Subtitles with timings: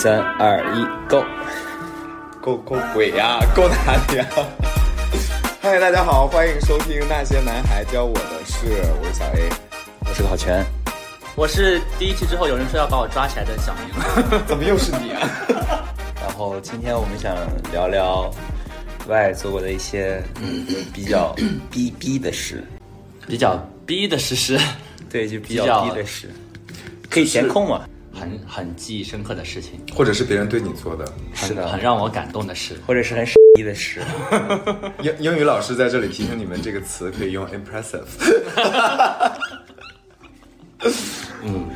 [0.00, 1.24] 三二一，Go！
[2.40, 4.26] 够够鬼呀、够哪里啊？
[5.60, 8.66] 嗨，大家好，欢迎收听《那些男孩教我的事》，
[9.00, 9.48] 我是小 A。
[10.08, 10.64] 我是郝全。
[11.34, 15.28] 我是第一期之后有人说要把我抓起来的小明， 怎么又是你啊？
[16.22, 17.34] 然后今天我们想
[17.72, 18.32] 聊聊
[19.08, 21.34] Y 做过的一些嗯比较
[21.72, 22.62] 逼逼的事，
[23.26, 24.56] 比较逼的事实，
[25.10, 26.30] 对，就比较比较逼的事，
[27.10, 27.80] 可以填空嘛？
[28.18, 31.04] 很很记忆深刻的事情，或者是别人对你做的？
[31.34, 32.76] 是的很让我感动的事。
[32.86, 34.02] 或者是很逼的事。
[35.02, 38.04] 英英语老师在这里提醒你们，这个词可以用 impressive。
[41.42, 41.68] 嗯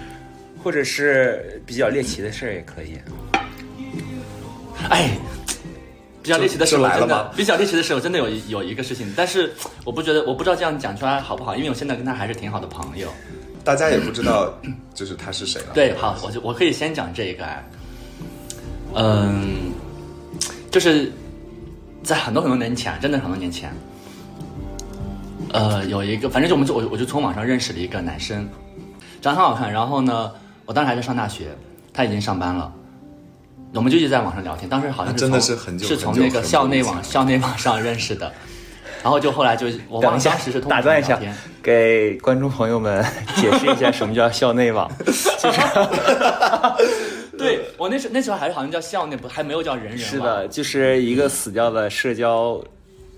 [0.62, 2.96] 或者是比较猎奇的事儿也可以。
[4.88, 5.16] 哎，
[6.22, 9.52] 比较猎奇的事，就我真来了吗的比较猎奇的事，我真的有一有一个事情，但是
[9.84, 13.08] 我不觉得，我不知道这样讲出来好不好，因为我现在跟他还是挺好的朋友。
[13.64, 14.52] 大家也不知道，
[14.94, 15.68] 就是他是谁了。
[15.74, 17.62] 对，好，我就我可以先讲这个，啊，
[18.94, 19.72] 嗯，
[20.70, 21.12] 就是
[22.02, 23.72] 在很多很多年前，真的很多年前，
[25.52, 28.48] 呃，有一个，反正就我们就我我就从网上认识了一个男生，
[29.20, 30.32] 长得很好看，然后呢，
[30.66, 31.56] 我当时还在上大学，
[31.92, 32.72] 他已经上班了。
[33.74, 38.30] 我们就一直在网上聊天，当时好像是真的从是很久是从那个校内网校内网上认识的，
[39.02, 43.04] 然后就后来就我忘了等一下当时是通过打断一下什么，给观众朋友们
[43.36, 44.90] 解释一下什么叫校内网。
[47.38, 49.98] 对我那时那时候还是好像叫校内，不还没有叫人人。
[49.98, 52.60] 是的，就是一个死掉的社交。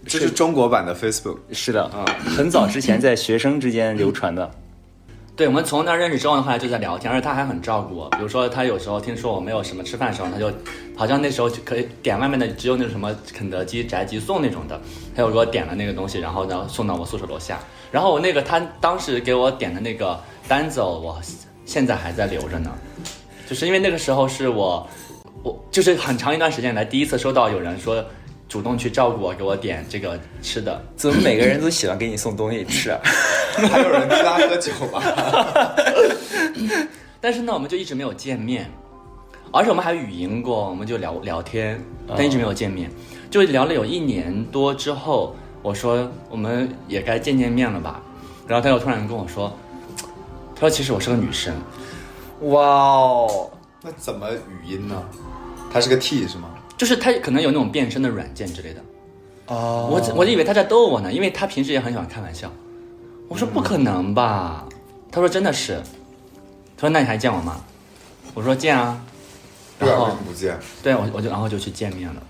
[0.06, 1.38] 这是中国版的 Facebook。
[1.52, 2.04] 是的啊，
[2.36, 4.50] 很早之前在学生之间流传的。
[5.36, 8.08] 对，我们从那认识之后的话就在聊天，而且他还很照顾我。
[8.10, 10.48] 比如说，他有时候听说我没有什么吃饭的时候，他就
[10.96, 14.80] 好像那时候就可以点外面的，只有那什么肯德基宅急送那种的，
[15.12, 17.58] 他就给我点了那个东西，然后呢送到我宿舍楼下。
[17.90, 21.20] 然后我那个他当时给我点的那个单子哦，我
[21.64, 22.70] 现在还在留着呢，
[23.48, 24.86] 就是因为那个时候是我
[25.42, 28.04] 我就是很长一段时间来第一次收到有人说
[28.48, 30.80] 主动去照顾我，给我点这个吃的。
[30.96, 33.00] 怎么每个人都喜欢给你送东西吃啊？
[33.70, 35.02] 还有人逼他喝酒吗？
[37.20, 38.70] 但是呢，我们就一直没有见面，
[39.50, 42.90] 而且我们还语音过，我们就聊聊天，但一直没有见面，
[43.30, 48.02] 就聊了有一年多之后，我说我们也该见见面了吧，
[48.46, 49.56] 然后他又突然跟我说，
[50.54, 51.54] 他说其实我是个女生，
[52.40, 53.50] 哇哦，
[53.80, 55.02] 那怎么语音呢？
[55.72, 56.50] 他是个 T 是吗？
[56.76, 58.80] 就是他可能有那种变身的软件之类的，
[59.46, 59.88] 哦。
[59.90, 62.50] 我我以为他在逗我呢，因为他平时也很喜欢开玩笑，
[63.28, 64.66] 我说不可能吧，
[65.10, 65.80] 他说真的是，
[66.76, 67.60] 他说那你还见我吗？
[68.34, 69.00] 我说见啊，
[69.78, 70.58] 然后不见？
[70.82, 72.22] 对，我我就然后就去见面了，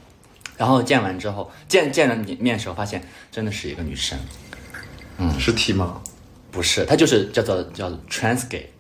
[0.56, 4.18] 然后见完之后见见了面面的时候，发现真的是一个女生，
[5.18, 5.40] 嗯。
[5.40, 6.02] 是 T 吗？
[6.50, 8.70] 不是，她就是叫做叫做 trans gay，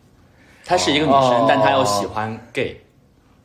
[0.64, 1.46] 她是一个女生，哦。
[1.48, 2.80] 但她又喜欢 gay，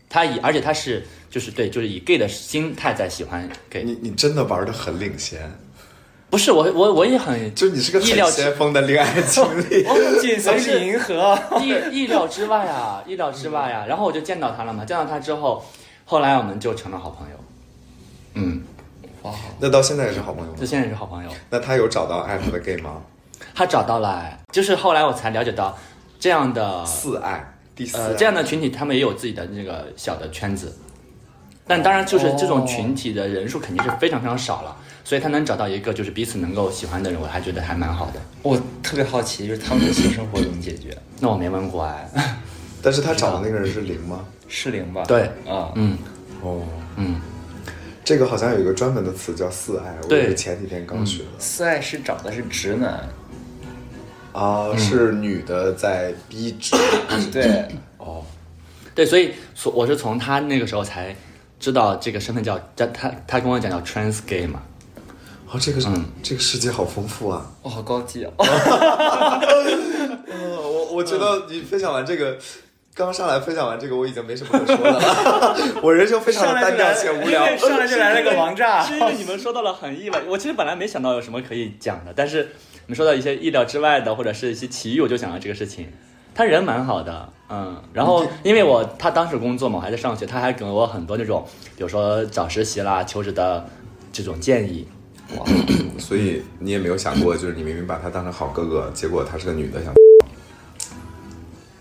[0.09, 5.51] 她以而且她是就是对就是以 gay 的心态在喜欢 gay，你你真的玩的很领先，
[6.29, 9.84] 不是我我我也很 就你是个意料之很先锋的恋爱经历。
[9.85, 9.95] 我
[10.40, 11.38] 随着银河。
[11.62, 15.63] 意意料之外啊，意料之外啊，然后我就见到他了嘛，见到他之后，
[16.06, 17.35] 后来我们就成了好朋友，
[18.35, 18.61] 嗯，
[19.23, 20.57] 哇那到现在也是好朋友吗？
[20.59, 21.29] 就现在也是好朋友。
[21.50, 23.01] 那他有找到爱他的 gay 吗？
[23.56, 25.78] 他找到了，哎就是后来我才了解到，
[26.19, 30.75] 这样的四爱，第四爱呃这样的群体，他们也有自己的那个小的圈子，
[31.69, 38.19] 但当然就是这种群体的人数肯定是非常非常少了，所以他能找到一个就是彼此能够喜欢的人，我还觉得还蛮好的。
[38.41, 40.97] 我特别好奇，就是他们的性生活怎么解决？
[41.22, 42.09] 那我没问过哎，
[42.81, 44.25] 但是他找的那个人是零吗？
[44.47, 45.03] 是零吧？
[45.08, 45.22] 对。
[45.47, 45.96] 啊，嗯。
[46.41, 46.63] 哦，
[46.96, 47.22] 嗯，
[48.03, 51.25] 这个好像有一个专门的词叫四爱，我前几天刚学的。
[51.38, 53.08] 四爱是找的是直男，
[54.31, 56.75] 啊，是女的在逼直。
[57.31, 58.24] 对，哦，
[58.96, 61.16] 对，所以所我是从他那个时候才
[61.59, 64.62] 知道这个身份叫叫他他跟我讲叫 trans gay 嘛，
[65.52, 67.46] 哦，这个嗯这个世界好丰富啊！
[67.64, 68.31] 哇，好高级哦。
[70.28, 72.38] 嗯， 我我觉得你分享完这个，
[72.96, 75.58] 刚上来分享完这个，我已经没什么可说的了。
[75.84, 77.58] 我人生非常的单调且无聊。
[77.58, 82.44] 上来就来了个王炸 是因为你们说到了很意外，我其实本来没想到有什么可以讲的，但是
[82.85, 85.91] 你们说到一些意料之外的，或者是一些奇遇，我就想到这个事情。
[86.40, 91.46] 他人蛮好的，嗯，然后因为我他当时工作嘛，我还在上学，他还给了我很多那种，
[91.76, 93.68] 比如说找实习啦、求职的
[94.14, 94.88] 这种建议。
[95.38, 95.46] 哇，
[96.00, 99.94] 所以你也没有想过，就是你明明把他当成好哥哥，结果他是个女的，想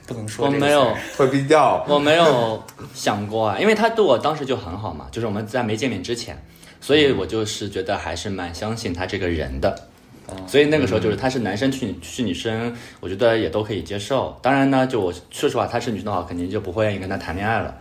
[0.08, 1.86] 不能说我没有， 会逼掉。
[1.88, 2.60] 我没有
[2.92, 6.36] 想过啊，因为他对我当时就很好嘛，就是我们在没见面之前，
[6.80, 9.87] 所以我就是觉得还是蛮相信他这个人的。
[10.46, 14.38] 所以那个时候就是他是男生去去女生，我觉得也都可以接受。
[14.42, 17.74] 当然呢，就我说实话，他是女生的话，肯定就不会愿意跟他谈恋爱了。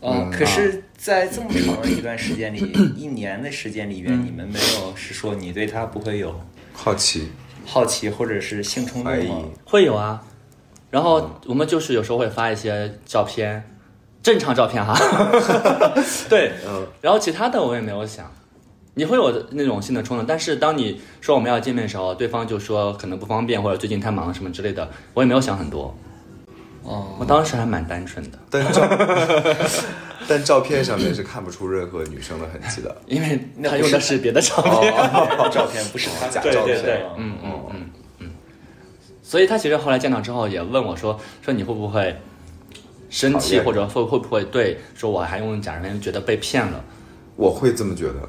[0.00, 2.58] 嗯，可是，在这么长的一段时间里，
[2.94, 6.38] 一年的时间里面，你们没有是说你对他不会有
[6.74, 7.30] 好奇，
[7.64, 9.42] 好奇或者是性冲动吗？
[9.64, 10.22] 会有啊。
[10.90, 13.64] 然后我们就是有时候会发一些照片，
[14.22, 14.94] 正常照片哈。
[16.28, 18.30] 对，嗯然后其他的我也没有想。
[18.94, 25.94] 你会有那种性的冲动，但是当你说我们要见面的时候，对方就说可能不方便或者最近太忙什么之类的，我也没有想很多。
[26.84, 28.88] 哦，我当时还蛮单纯的，但照
[30.28, 32.94] 但照片上面是看不出任何女生的痕迹的。
[33.06, 34.92] 因为他用的是别的照片。
[34.92, 38.30] 哦，照片不是他假照片对对对，嗯嗯嗯嗯。
[39.22, 42.14] 所以他其实后来见到之后也问我说说你会不会
[43.10, 46.84] 生气，或者会会不会对说我还用假照片觉得被骗了？
[47.36, 48.28] 我会这么觉得。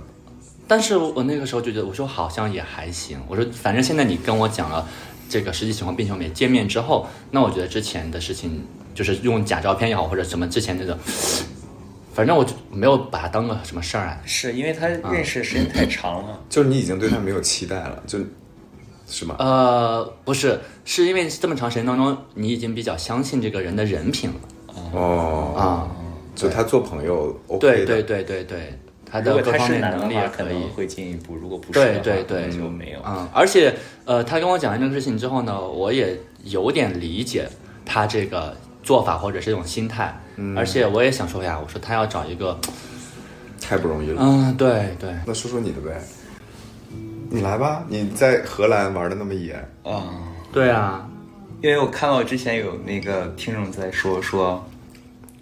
[0.67, 3.19] 但是我那个时候就觉得，我说好像也还行。
[3.27, 4.87] 我说反正现在你跟我讲了
[5.29, 10.97] 这个实际情况，并且我们也见面之后，那我觉得之前的事情就是用假照片也好，或者什么之前那个，
[12.13, 14.21] 反正我就没有把它当个什么事儿啊。
[14.25, 16.39] 是因为他认识时间太长了。
[16.49, 18.17] 就是你已经对他没有期待了，就
[19.07, 19.35] 是吗？
[19.37, 24.35] 呃，不是，是因为这么长时间当中，你已经比较相信这个人的人品了
[24.93, 25.91] 哦，啊。
[26.35, 30.63] 就他做朋友 OK 的，对对对对对，他的各方面能力也可以。
[30.75, 32.99] 会进一步；如果不是对的话，对对，就没有。
[33.05, 33.73] 嗯，而且
[34.05, 37.47] 呃，他跟我讲完这个事情之后呢，我也有点理解
[37.85, 42.59] 他这个做法或者是这种心态，嗯而且我也想说呀，我说他要找一个，
[43.61, 44.21] 太不容易了。
[44.21, 46.01] 嗯，对对，那说说你的呗，
[47.29, 49.53] 你来吧，你在荷兰玩的那么野，
[49.83, 50.03] 啊、
[50.51, 51.07] 对啊，
[51.61, 54.63] 因为我看到之前有那个听众在说说，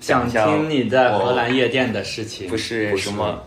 [0.03, 3.41] 想听你在荷兰夜店的事情，不是不是什么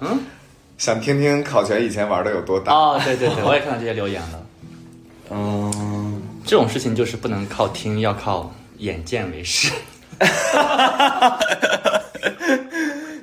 [0.79, 2.73] 想听听考全以前玩的有多大。
[2.73, 4.43] 哦，对对对，我也看到这些留言了。
[5.31, 9.71] 嗯，这种事情就是不能靠听，要靠眼见为实。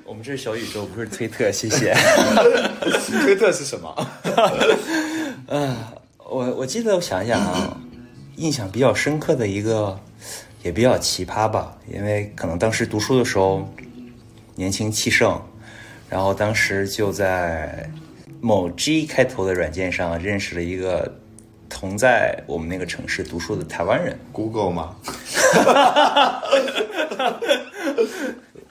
[0.05, 1.91] 我们这是小宇宙，不是推特，谢谢。
[3.23, 4.07] 推特是什么？
[5.47, 5.75] 嗯
[6.17, 7.77] 我我记得我想一想啊，
[8.35, 9.99] 印象比较深刻的一个，
[10.63, 13.69] 也比较奇葩吧，因为可能当时读书的时候
[14.55, 15.39] 年轻气盛，
[16.09, 17.89] 然后当时就在
[18.39, 21.13] 某 G 开头的软件上认识了一个
[21.69, 24.17] 同在我们那个城市读书的台湾人。
[24.31, 24.95] Google 吗？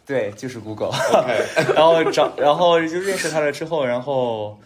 [0.07, 0.91] 对，就是 Google。
[1.75, 4.59] 然后找，然后就认识他了之后，然后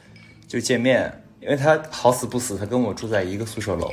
[0.46, 3.90] 就见面，因为他好死不死，他跟我住在一个宿舍楼，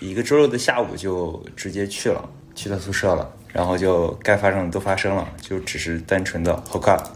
[0.00, 7.06] 一个周六的下午就直接去了，去他宿舍了，然后就该发生的都发生了，就只是单纯的 hook up。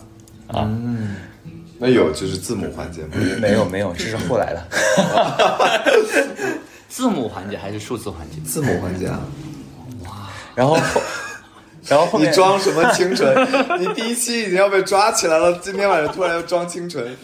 [1.79, 3.17] 那有就是字母环节吗？
[3.41, 4.69] 没有没有，这是后来的。
[6.91, 8.39] 字母环节还是数字环节？
[8.45, 9.21] 字母环节啊？
[10.05, 11.01] 哇然后后，
[11.89, 13.35] 然后后面你装什么清纯？
[13.81, 17.17] 你第一期已经要被抓起来了，今天晚上突然要装清纯，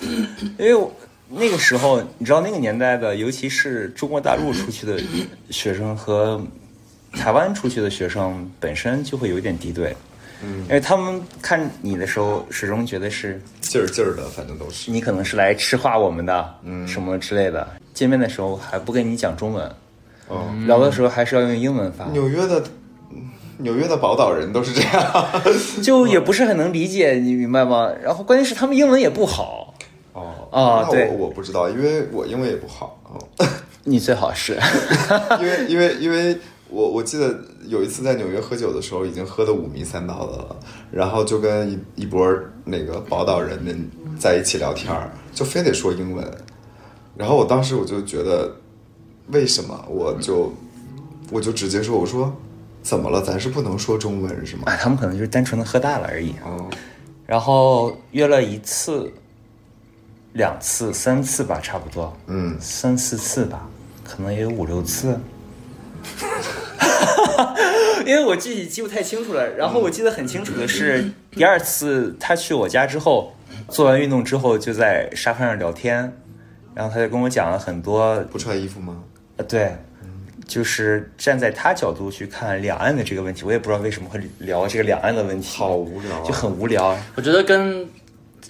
[0.00, 0.90] 因为我
[1.28, 4.98] 那个时候，你知道那个年代的，尤其是中国大陆出去的
[5.50, 6.40] 学生和
[7.12, 9.94] 台湾出去的学生，本身就会有一点敌对。
[10.44, 14.90] 嗯，因为他们看你的时候，始终觉得是劲儿劲儿的，反正都是。
[14.90, 17.66] 你可能是来吃化我们的，嗯，什么之类的。
[17.94, 19.70] 见面的时候还不跟你讲中文，
[20.26, 22.60] 哦，聊的时候还是要用英文发，纽约的
[23.58, 25.26] 纽约的宝岛人都是这样。
[25.80, 27.88] 就也不是很能理解，你明白吗？
[28.02, 29.72] 然后关键是他们英文也不好，
[30.12, 32.98] 哦啊对我我不知道，因为我英文也不好。
[33.04, 33.46] 哦
[33.84, 34.56] 你最好是，
[35.40, 36.36] 因为因为因为
[36.72, 40.56] 我我记得有一次在纽约喝酒的时候，已经喝得五迷三道的了，
[40.90, 42.26] 然后就跟一一波
[42.64, 46.26] 那个宝岛人们在一起聊天儿，就非得说英文，
[47.14, 48.56] 然后我当时我就觉得，
[49.28, 50.50] 为什么我就
[51.30, 52.34] 我就直接说我说
[52.82, 53.20] 怎么了？
[53.20, 54.62] 咱是不能说中文是吗？
[54.64, 56.34] 啊，他们可能就是单纯的喝大了而已。
[56.42, 56.70] 哦，
[57.26, 59.12] 然后约了一次、
[60.32, 63.68] 两次、三次吧，差不多，嗯，三四次吧，
[64.02, 65.20] 可能也有五六次。
[68.06, 73.34] 因为我具体记不太清楚了，然后我记得很清楚的是，第二次他去我家之后，
[73.68, 76.12] 做完运动之后就在沙发上聊天，
[76.74, 79.02] 然后他就跟我讲了很多，不穿衣服吗？
[79.36, 79.76] 呃，对，
[80.46, 86.96] 就是站在他角度去看两岸的这个问题，我也不知道为什么会聊这个两岸的问题，好无聊啊就很无聊。
[87.14, 87.88] 我觉得跟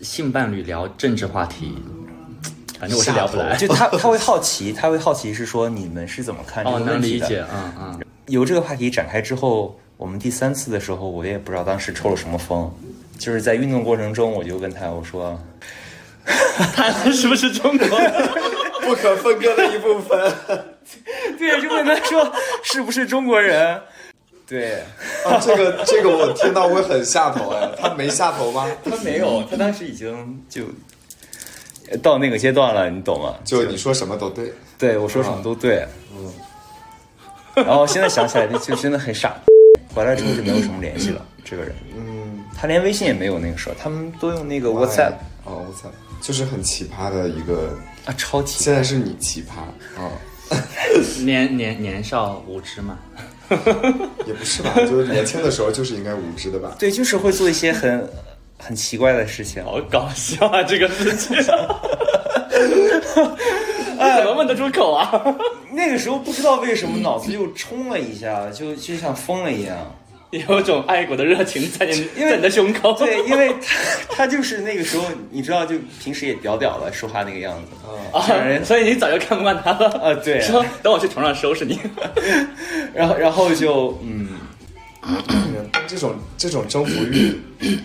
[0.01, 1.75] 性伴侣聊政治话题，
[2.81, 3.57] 反正我是聊不来。
[3.57, 7.29] 就他 他会好奇，他会好奇是说你们是怎么看这哦，个问题的？
[7.29, 8.01] 能理解，嗯嗯。
[8.27, 12.71] 由这个话题展开之后，我们第三次的时候，我也不知道当时抽了什么风，
[13.19, 15.39] 就是在运动过程中，我就问他，我说，
[16.25, 18.13] 他是不是中国人？
[18.83, 20.33] 不可分割的一部分。
[21.39, 22.33] 对，就问他说
[22.65, 23.81] 是不是中国人？
[24.47, 24.83] 对
[25.25, 28.69] 啊，这个这个我听到会很下头哎，他没下头吗？
[28.85, 30.65] 他没有，他当时已经就
[32.03, 33.35] 到那个阶段了，你懂吗？
[33.45, 36.33] 就你说什么都对，对我说什么都对，嗯。
[37.67, 39.35] 然后现在想起来就就真的很傻，
[39.95, 41.25] 回来之后就没有什么联系了。
[41.45, 45.13] 这个人，嗯，他连微信也没有，那个时候他们都用那个 WhatsApp
[45.45, 49.61] 哦，WhatsApp 就是很奇葩的一个，啊，超级现在是你奇葩
[50.01, 50.11] 啊，
[51.25, 52.99] 年年年少无知嘛。
[54.25, 54.73] 也不是吧？
[54.77, 56.75] 就是年轻的时候就是应该无知的吧？
[56.79, 58.09] 对，就是会做一些很
[58.59, 59.63] 很奇怪的事情。
[59.63, 60.63] 好搞笑啊！
[60.63, 61.37] 这个事情，
[64.17, 65.11] 怎么问得出口啊？
[65.73, 69.77] 那个时候不知道为什么脑子就冲了一下，就就像疯了一样。
[70.49, 72.95] 有种爱国的热情在你 因为在你的胸口。
[72.95, 73.55] 对，因为
[74.09, 78.17] 他他就是那个时候，你知道，就平时也屌屌的说话那个样子。
[78.17, 78.25] 啊
[78.65, 81.79] 所以你早就看不惯他了啊对说等我去床上收拾你。
[82.95, 84.29] 然后然后就嗯，
[85.87, 87.79] 这种这种征服欲，嗯，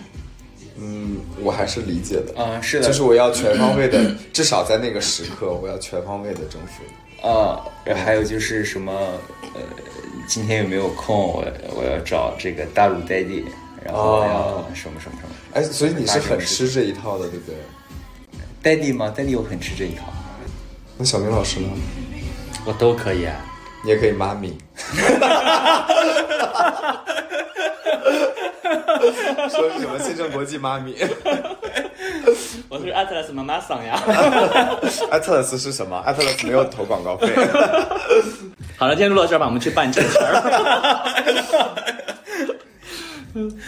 [1.48, 7.26] 我还是理解的啊是的就是我要全方位的， 至少在那个时刻，我要全方位的征服你。
[7.26, 7.64] 啊，
[8.04, 8.92] 还有就是什么
[9.54, 9.60] 呃，
[10.28, 11.16] 今天有没有空？
[11.16, 11.42] 我
[11.74, 13.44] 我要找这个大陆 daddy，
[13.82, 15.34] 然后我要哦什么什么什么。
[15.54, 17.56] 哎，所以你是很吃这一套的，对不对
[18.62, 20.04] ？daddy 吗？daddy 我很吃这一套。
[20.98, 21.68] 那小明老师呢？
[22.66, 23.34] 我都可以啊。
[23.88, 24.54] 你也可以妈咪。
[29.48, 30.94] 说是什么新生国际妈咪？
[32.68, 33.98] 我是 Atlas 妈妈桑呀。
[35.10, 35.96] 艾特勒斯是什么？
[36.04, 37.28] 艾特勒斯没有投广告费。
[38.76, 40.34] 好了，今天录到这儿吧，我们去办正事儿。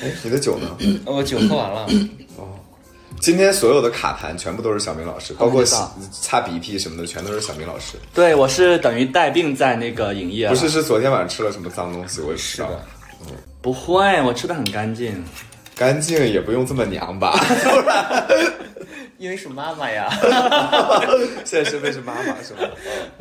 [0.02, 0.68] 哎，你的酒呢？
[1.06, 1.86] 我酒喝完了，
[3.20, 5.62] 今天所有的卡盘全部都是小明老师，包括
[6.10, 7.98] 擦鼻涕什么的，全都是小明老师。
[8.14, 10.48] 对，我是等于带病在那个营业。
[10.48, 12.70] 不是，是昨天晚上吃了什么脏东西，我也不知道。
[13.60, 15.22] 不会，我吃的很干净。
[15.76, 17.38] 干净也不用这么娘吧？
[19.18, 20.08] 因为是妈妈呀。
[21.44, 22.60] 现在身份是妈妈是吗？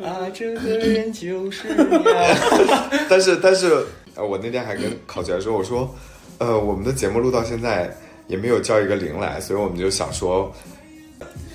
[0.02, 2.90] 啊，这个人就是你啊。
[3.08, 5.94] 但是但是，呃，我那天还跟考学说，我说，
[6.38, 7.94] 呃，我们的节目录到现在
[8.30, 10.50] 也没有叫一个零来，所以我们就想说，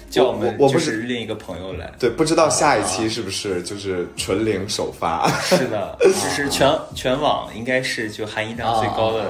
[0.09, 1.91] 叫我们我我不就是另一个朋友来。
[1.97, 9.23] 对，不知道下一期是不是就是纯零首发 是的，就是全全网应该是就含银量最高的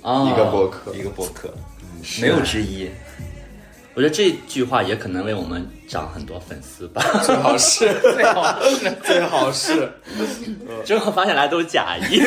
[0.00, 1.52] 啊一个播客一个播客，
[2.20, 2.88] 没有之一。
[3.94, 7.02] 我觉得这句话也可能为我们涨很多粉丝吧。
[7.26, 9.92] 最好是最好是最好是，
[10.82, 12.18] 最后发现来都是假一，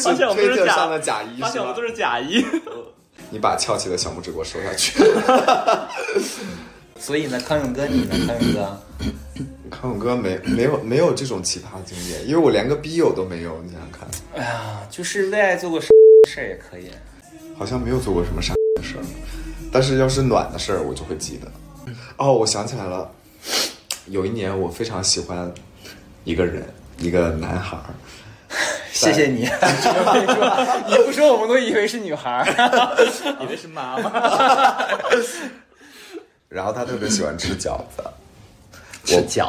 [0.04, 1.82] 发现我们都是假推特上的假一是吧发现我们都？
[1.82, 2.44] 是假一。
[3.30, 4.98] 你把翘起的小拇指给我收下去。
[6.98, 8.14] 所以呢，康永哥你呢？
[8.26, 8.82] 康永哥，
[9.70, 13.60] 康永哥没没有没有这种奇葩经验，因为我连个逼友都没有。
[13.62, 15.88] 你想想看，哎呀，就是为爱做过事
[16.36, 16.90] 儿也可以。
[17.56, 19.04] 好像没有做过什么傻的事儿，
[19.72, 21.50] 但是要是暖的事儿，我就会记得。
[22.16, 23.10] 哦，我想起来了，
[24.06, 25.50] 有一年我非常喜欢
[26.24, 26.66] 一个人，
[26.98, 27.94] 一个男孩儿。
[28.92, 29.42] 谢谢你，
[30.88, 32.44] 你不说我们都以为是女孩。
[33.40, 34.10] 以为是妈妈
[36.48, 38.02] 然后他特别喜欢吃饺子，
[39.04, 39.48] 吃饺。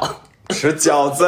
[0.49, 1.25] 吃饺子。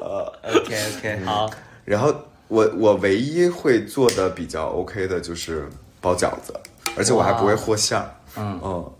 [0.00, 1.50] 呃，OK OK，好，
[1.84, 2.14] 然后
[2.48, 5.68] 我我唯一会做的比较 OK 的就是
[6.00, 6.54] 包饺子，
[6.96, 8.10] 而且我还不会和馅儿。
[8.36, 8.92] 嗯嗯，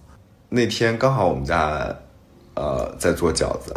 [0.48, 1.86] 那天刚好我们家
[2.54, 3.74] 呃在做饺子，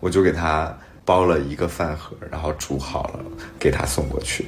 [0.00, 0.76] 我就给他
[1.08, 3.20] 包了一个饭盒，然后煮好了
[3.58, 4.46] 给他送过去。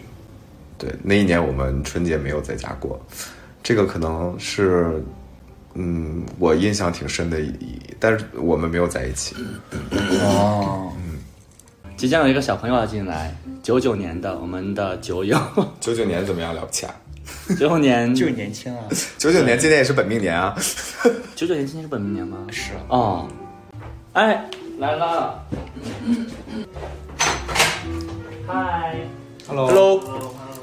[0.77, 3.01] 对，那一年我们春节没有在家过，
[3.63, 5.03] 这个可能是
[5.73, 7.55] 嗯我印象挺深的一，
[7.99, 9.35] 但是我们没有在一起。
[10.21, 11.19] 哦，嗯
[11.97, 15.39] 即将有一个小朋友要进来，九九年的我们的酒友，
[15.81, 16.95] 九九年怎么样了不起啊？
[17.59, 18.85] 九九年 就是年轻啊。
[19.17, 20.55] 九九年今年也是本命年啊。
[21.35, 22.37] 九九年今年是本命年吗？
[22.51, 23.29] 是啊哦，
[24.13, 24.45] 哎，
[24.81, 25.45] 来了，
[28.47, 28.97] 嗨
[29.47, 30.01] Hello，Hello，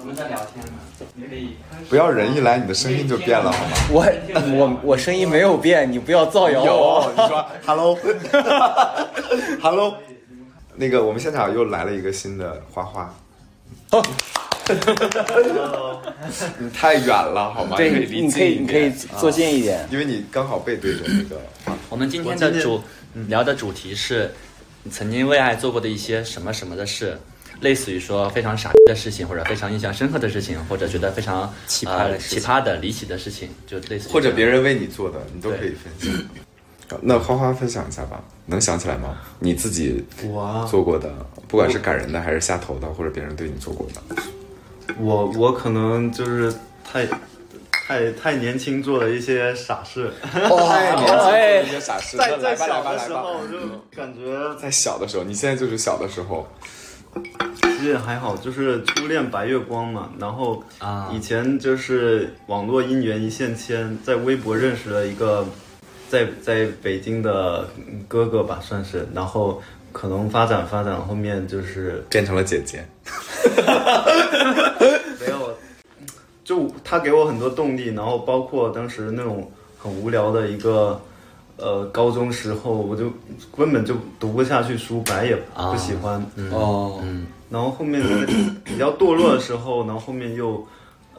[0.01, 0.71] 我们在聊天呢，
[1.13, 1.49] 你可以
[1.87, 3.77] 不要人一来你的声音就变了好吗？
[3.91, 4.03] 我
[4.57, 7.07] 我我声音没有变，你不要造谣我。
[7.15, 7.97] 你说 Hello，Hello，
[10.73, 13.13] 那个我们现场又来了一个新的花花。
[13.91, 14.03] 哦，
[16.57, 17.77] 你太远了好吗？
[17.77, 19.87] 对，你可以你可以坐近一点。
[19.91, 21.39] 因为你刚好背对着那个。
[21.89, 22.81] 我们今天的主
[23.27, 24.31] 聊的主题是
[24.83, 27.17] 你曾经为爱做过的一些什么什么的事，
[27.61, 36.13] 类似于说非常傻逼的事情，或者非常印象深刻的事情，或者觉得非常奇葩的呃奇葩的、离奇的事情，就类似于或者别人人为你做的，你都可以分享。
[37.01, 38.23] 那花花分享一下吧。
[38.45, 39.17] 能想起来吗？
[39.39, 40.01] 你自己
[40.69, 41.13] 做过的，
[41.45, 44.23] 不管是感人的还是下头的，或者别人对你做过的，
[44.97, 46.53] 我我可能就是
[46.89, 47.05] 太
[47.87, 52.17] 太太年轻做了一些傻事，太年轻做了一些傻事。
[52.19, 53.13] 在在小的时。
[53.13, 53.57] 候就
[53.95, 56.45] 感觉在小的时候，你现在就是小的时候，
[57.55, 60.09] 其实也还好，就是初恋白月光嘛。
[60.19, 65.47] 然后啊以前就是网络姻缘一线牵，在微博认识了一个
[66.09, 67.69] 在在北京的
[68.09, 69.07] 哥哥吧，算是。
[69.13, 69.63] 然后
[69.93, 72.85] 可能发展发展，后面就是变成了姐姐。
[76.47, 80.97] 就他给我很多动力，然后包括当时那种很无聊的一个。
[81.59, 83.11] 呃，高中时候我就
[83.57, 87.03] 根本就读不下去书，本来也不喜欢，哦，
[87.49, 87.99] 然后后面
[88.63, 90.63] 比较堕落的时候，然后后面又，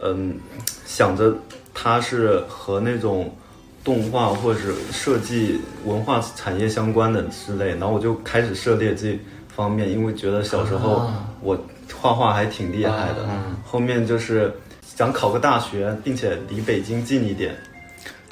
[0.01, 0.39] 嗯，
[0.87, 1.35] 想着
[1.75, 3.35] 他是和那种
[3.83, 9.19] 动画或者是设计文化产业相关的之类，然后我就开始涉猎这
[9.49, 11.59] 方面，因为觉得小时候我
[12.01, 13.29] 画画还挺厉害的。
[13.65, 14.55] 后面就是
[14.97, 17.57] 想考个大学，并且离北京近一点，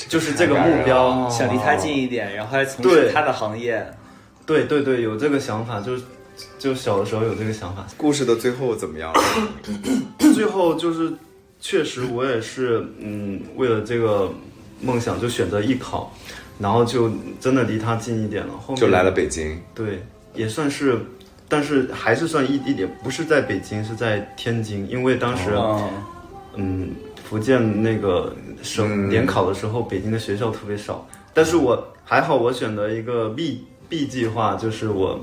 [0.08, 1.28] 就是这个目标。
[1.30, 3.86] 想离他近一点，然后还从事他的行业。
[4.44, 5.92] 对对对，有这个想法，就
[6.58, 7.86] 就小的时候有这个想法。
[7.96, 9.12] 故事的最后怎么样？
[10.34, 11.12] 最后就是，
[11.60, 14.32] 确实我也是，嗯，为了这个
[14.80, 16.12] 梦想就选择艺考，
[16.58, 17.10] 然后就
[17.40, 18.52] 真的离他近一点了。
[18.56, 19.60] 后面就来了北京。
[19.75, 21.00] 对，也算是，
[21.48, 25.50] 但是还是算异地点，不是在北京，是在天津，因为当时，
[26.56, 26.90] 嗯，嗯，
[27.25, 35.20] 福建那个省联考的时候，北京的学校特别少，但是我还好，我选择一个 B B 计划，就是我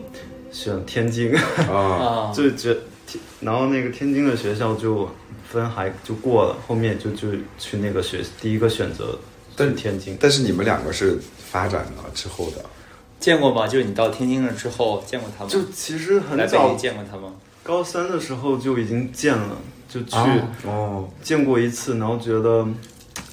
[0.52, 1.36] 选天津。
[1.70, 1.74] 啊，
[2.32, 2.76] 啊，就觉，
[3.42, 5.10] 然后那个天津的学校就
[5.50, 9.18] 分还就过了，后面就就去那个学第一个选择
[9.58, 10.18] 是天津。
[10.20, 12.64] 但是你们两个是发展了之后的，
[13.20, 13.68] 见过吗？
[13.68, 15.50] 就是你到天津了之后见过他吗？
[15.50, 17.34] 就其实很来北早京，见过他吗？
[17.64, 19.58] 高三的时候就已经见了，
[19.94, 20.18] 就去、
[20.66, 22.66] 哦，见过一次，然后觉得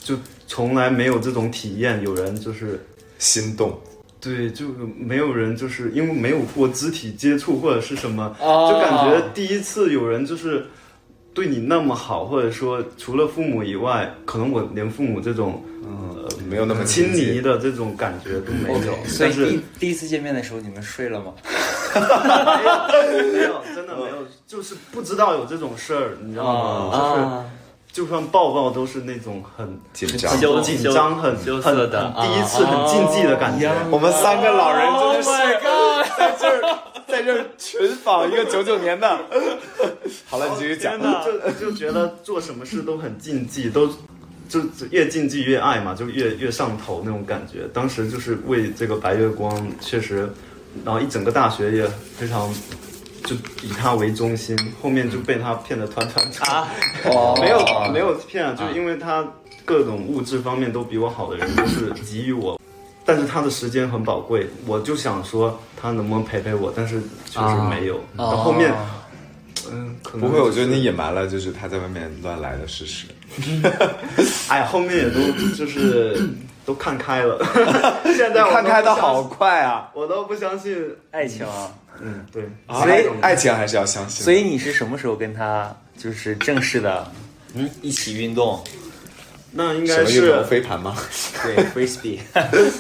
[0.02, 0.14] 就
[0.46, 2.84] 从来没有这种体验，有人就是
[3.18, 3.78] 心动。
[4.20, 4.66] 对，就
[4.98, 10.66] 没有人就是因为没有过肢体接触或者是什么，哦就感觉第一次有人就是
[11.32, 18.92] 对你那么好，或者说除了父母以外，可能我连父母这种嗯，没有那么亲昵的这种感觉都没有。
[19.06, 21.32] 所以但是第第一次见面的时候，你们睡了吗？
[21.94, 24.16] 没有，没有，真的没有，
[24.46, 26.96] 就是不知道有这种事儿，你知道吗？
[26.96, 26.98] 啊，
[27.92, 30.30] 就是就算抱抱都是那种很紧张。
[30.30, 33.70] 很紧张、很羞很涩的很第一次很禁忌的感觉。
[33.90, 35.59] 我们三个老人真的是 Oh
[37.20, 39.06] 在这儿群访一个九九年的。
[40.26, 40.98] 好了，你继续讲。
[41.00, 43.86] 就就觉得做什么事都很禁忌，都
[44.48, 47.68] 就就越禁忌越爱嘛，就越越上头那种感觉。
[47.74, 50.30] 当时就是为这个白月光，确实，
[50.82, 52.52] 然后一整个大学也非常。
[53.22, 56.66] 就以他为中心，后面就被他骗得团团转。
[57.04, 59.24] 哦没有没有骗啊，就是因为他
[59.64, 62.58] 各种物质方面都比我好的人就是给予我，
[63.10, 68.00] 但是他的时间很宝贵，我就想说他能不能陪陪我，但是确实没有。
[68.16, 68.72] 然后后面，
[69.68, 73.06] 嗯，可能不会，我觉得你隐瞒了，就是他在外面乱来的事实。
[74.48, 75.20] 哎呀，后面也都
[75.56, 76.24] 就是
[76.64, 77.44] 都看开了。
[78.16, 79.90] 现在我看开的好快啊！
[79.92, 80.76] 我都不相信。
[81.10, 81.72] 爱情啊！
[82.00, 84.22] 嗯，对，啊所以爱情还是要相信。
[84.24, 87.10] 所以你是什么时候跟他就是正式的，
[87.54, 88.62] 嗯，一起运动？
[89.52, 90.04] 那应该？
[90.04, 90.96] 是飞盘吗？
[91.42, 92.18] 对，frisbee。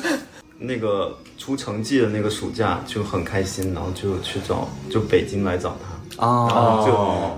[0.58, 6.92] 那个出成绩的那个暑假就很开心，然后就去找就北京来找他，然后就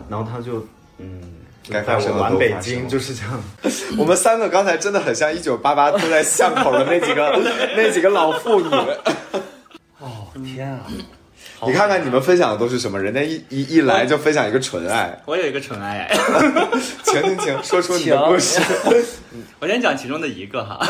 [0.09, 0.67] 然后他就
[0.99, 1.21] 嗯。
[1.63, 3.41] 就带我玩北京就是这样，
[3.97, 7.41] 我们三个刚才真的很像一九八八住在巷口的那几个
[7.77, 8.67] 那几个老妇女。
[10.01, 10.81] 哦，天啊！
[11.67, 12.99] 你看看你们分享的都是什么？
[12.99, 16.11] 人家一一一来就分享一个纯爱，我有一个纯爱，
[17.05, 18.61] 请请请，说出你的故事。
[19.61, 20.85] 我先讲其中的一个哈，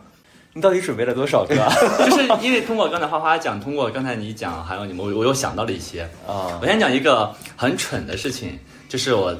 [0.52, 1.72] 你到底准备了多少个啊？
[2.04, 6.02] 就是因为通过刚才花花讲，通过刚才你讲，还有你们，我我又想到了一些。
[6.26, 9.34] 啊我先讲一个很蠢的事情，就是我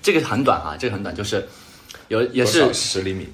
[0.00, 1.46] 这个很短哈，这个很短，就是
[2.08, 3.28] 有也是十厘米。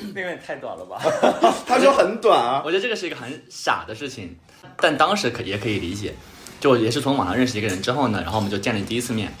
[0.14, 1.00] 那个也太短了吧？
[1.66, 4.36] 他说很短啊， 我觉得这个是一个很傻的事情，
[4.78, 6.14] 但当时可也可以理解。
[6.60, 9.32] 就也是从网上认识一个人之后呢，然后我们就见了第一次面。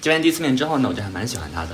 [0.00, 1.68] 见完第一次面之后呢，我就还蛮喜欢他的。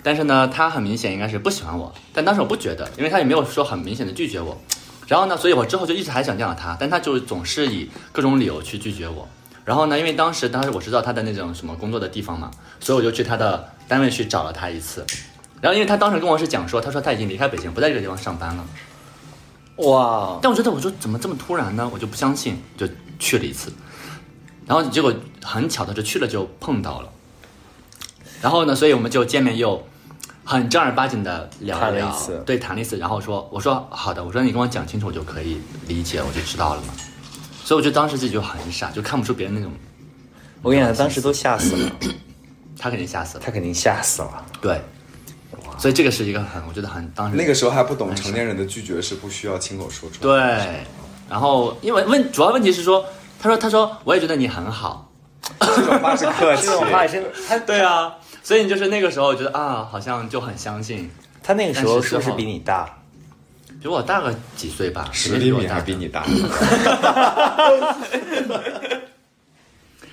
[0.00, 4.56] 但是呢，他很明显应该是不喜欢我，但当时我不觉得，因为他也没有说很明显的拒绝我。
[5.08, 9.26] 然后呢，所以我之后就一直还想见到他，但他就总是以各种理由去拒绝我。
[9.64, 15.04] 然后呢，因为当时当时我知道他的那种什么工作的地方嘛，所以我就去他的单位去找了他一次。
[15.60, 18.64] 然后因为他当时跟我是讲说，他说他已经离开北京，不在这个地方上班了。
[19.76, 21.88] 哇，但我觉得我说怎么这么突然呢？
[21.92, 23.72] 我就不相信，就去了一次，
[24.66, 27.08] 然后结果很巧的是去了就碰到了，
[28.42, 29.86] 然后呢，所以我们就见面又
[30.44, 36.94] 很正儿八经的聊了一聊次对，谈了一次，然后说我说好的，我说你跟我讲清楚，我就可以理解，我就知道了嘛。
[37.64, 39.70] 所以我觉得当时自己就很傻，就看不出别人那种，
[40.62, 41.92] 我跟你讲，当时都吓死了，
[42.78, 43.44] 他肯定吓死了。
[43.44, 44.46] 他肯定吓死了。
[44.60, 44.80] 对，
[45.78, 50.58] 所以这个是一个很，我觉得很当时那个时候还不懂成年人的拒绝是不需要亲口说出来。
[50.58, 50.84] 对，
[51.30, 53.04] 然后因为问主要问题是说，
[53.40, 55.10] 他说他说我也觉得你很好，
[55.60, 56.66] 这种话是客气。
[56.66, 56.72] 这。
[56.72, 61.10] 种话是他对啊，所以你就是那个时候觉得啊，好像就很相信，
[61.42, 62.94] 他那个时候是不是比你大？
[63.80, 66.26] 比我大个几岁吧，十厘米还还比你大，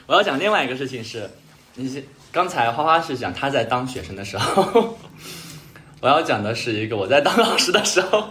[0.06, 1.28] 我要讲另外一个事情是，
[1.73, 4.95] 你是刚才花花是讲他在当学生的时候，
[6.06, 8.24] 我要讲的是一个我在当老师的时候，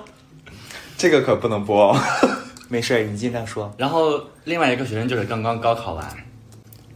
[0.96, 2.00] 这个可不能播哦。
[2.70, 3.74] 没事儿，你尽量说。
[3.76, 6.06] 然后另外一个学生就是刚刚高考完，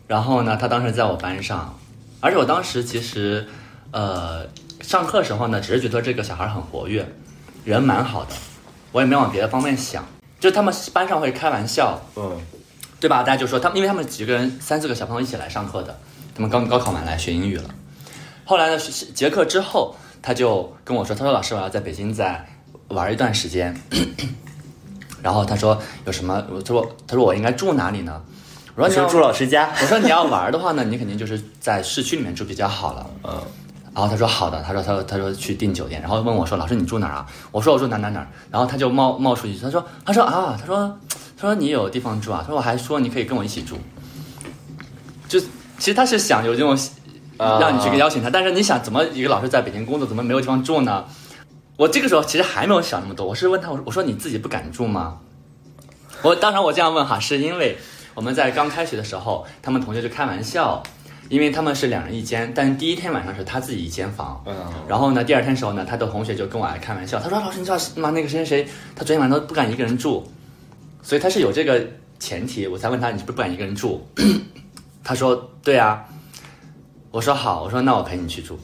[0.07, 1.77] 然后呢，他当时在我班上，
[2.21, 3.45] 而且我当时其实，
[3.91, 4.47] 呃，
[4.81, 7.05] 上课时候呢，只是觉得这个小孩很活跃，
[7.65, 8.31] 人蛮好的，
[8.93, 10.07] 我也没往别的方面想，
[10.39, 12.41] 就他们班上会开玩笑，嗯，
[13.01, 13.25] 对吧？
[13.25, 15.99] 大家就说他们，因为他们几个人三四个小朋友一起来上课的，
[16.37, 17.65] 他们刚高考完来学英语了。
[18.45, 22.47] 后来呢，是结课之后，他就跟我说，他说老师，我要在北京再
[22.89, 23.75] 玩一段时间。
[25.23, 26.45] 然后他说有什么？
[26.51, 28.23] 我他说他说我应该住哪里呢？
[28.77, 29.69] 我说你要住老师家。
[29.83, 33.11] 我说你要玩的话呢，你肯定就是在市区里面住比较好了。
[33.25, 33.43] 嗯，
[33.93, 37.27] 然后他说好的，他说他说他说去订酒店，然后问我说老师你住哪儿啊？
[37.51, 40.99] 我说我住哪哪哪儿，然后他就冒冒出一句，他说他说啊，他说
[41.37, 42.41] 他说你有地方住啊？
[42.43, 43.77] 他说我还说你可以跟我一起住，
[45.29, 46.79] 就其实他是想有这种啊
[47.39, 51.05] 让你去邀请他，但是你想怎么一个老师在北京工作，怎么没有地方住呢？
[51.77, 55.21] 我这个时候其实还没有想那么多，我是问他，我说我说你自己不敢住吗？
[56.23, 57.79] 我当然我这样问哈，是因为
[58.15, 60.83] 我们在刚开学的时候，他们同学就开玩笑，
[61.29, 64.57] 因为他们是两人一间，但第一天晚上是他自己一间房，嗯，
[64.89, 68.11] 然后呢，第二天时候呢，他的同学就跟我来开玩笑，他说老师你知道吗？
[68.11, 70.29] 那个谁谁谁，他昨天晚上都不敢一个人住，
[71.01, 71.81] 所以他是有这个
[72.19, 74.05] 前提，我才问他你是不是不敢一个人住？
[75.05, 76.05] 他说对啊，
[77.11, 78.59] 我说好，我说那我陪你去住。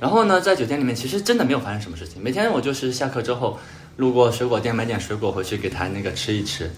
[0.00, 3.58] 然后呢，在酒店里面其实真的没有发生什么事情，每天我就是下课之后
[3.96, 6.70] 路过水果店买点水果回去给他那个吃一吃。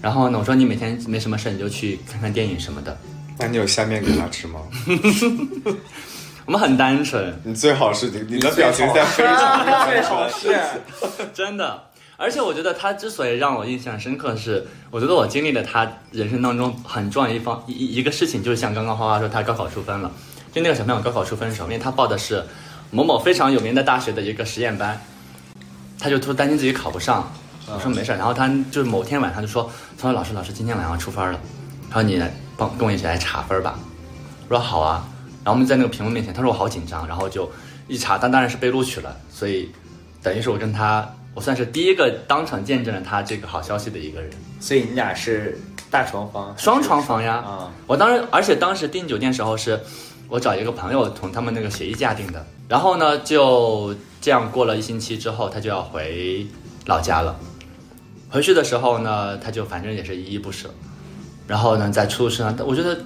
[0.00, 2.96] 然后呢，我说你每天没什么事你就去看看电影什么的。
[3.36, 4.60] 那你有下面给他吃吗？
[6.46, 10.56] 我们很单纯，你最好是你你的表情在非常最好是。
[11.34, 11.82] 真的。
[12.20, 20.10] 而且我觉得他之所以让我印象深刻是，我觉得我经历了他人生当中很重要一方一一个事情，就是像刚刚花花说他高考出分了，
[20.52, 22.44] 就那个小朋友高考出分的时候，因为他报的是
[22.90, 25.00] 某某非常有名的大学的一个实验班，
[26.00, 27.32] 他就突担心自己考不上，
[27.72, 31.38] 我说没事，然后他就是某天晚上就说，他说老师老师今天晚上出分了，
[31.88, 33.78] 他说你来帮跟我一起来查分吧，
[34.48, 35.06] 我说好啊，
[35.44, 37.48] 然后我们在那个屏幕面前，他说我好紧张，然后就
[37.86, 39.70] 一查，他当然是被录取了，所以
[40.20, 44.28] 等于是我跟他，我算是第一个当场见证了他这个好消息的一个人。
[44.58, 45.56] 所以你俩是
[45.88, 49.78] 大床房，双床房呀，啊我当时，而且当时订酒店时候是，
[50.28, 56.44] 我找一个朋友从他们那个协议价订的，然后呢就这样过了一星期之后，他就要回
[56.86, 57.38] 老家了。
[58.28, 60.68] 回去的时候呢，他就反正也是依依不舍，
[61.46, 62.98] 然后呢在出租车上，我觉得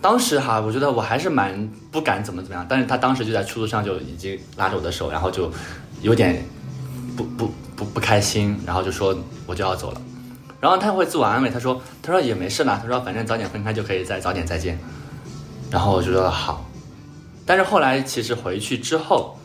[0.00, 5.52] 当时哈，我觉得我还是蛮不敢怎么怎么样，但是他当时就在出租车上就已经拉着我的手，然后就
[6.00, 6.42] 有点
[7.16, 10.00] 不不不不开心，然后就说我就要走了。
[10.60, 14.78] 然后他会自我安慰，他说：“他说也没事啦，他说反正早点分开就可以再早点再见。”
[15.70, 16.64] 然后我就说好，
[17.44, 19.38] 但是后来其实回去之后，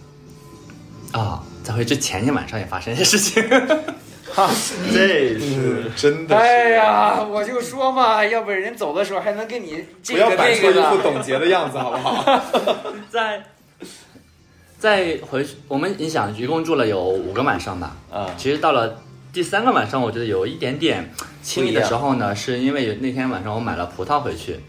[1.12, 3.44] 啊，在回去前天晚上也发生一些事情。
[4.34, 4.50] 哈
[4.94, 6.42] 这是真的是。
[6.42, 10.74] 哎呀，我就说嘛，要不人走的时候还能跟你这不要摆出一。
[10.74, 12.42] 副董洁的样子，好不好？
[13.12, 13.44] 在
[14.82, 17.96] 在回去，我们你想一共住了有五个晚上吧？
[18.12, 18.98] 啊其实到了
[19.32, 21.14] 第三个晚上，我觉得有一点点
[21.44, 24.60] 亲密的时候呢，是因为那天晚上我买了葡萄回去，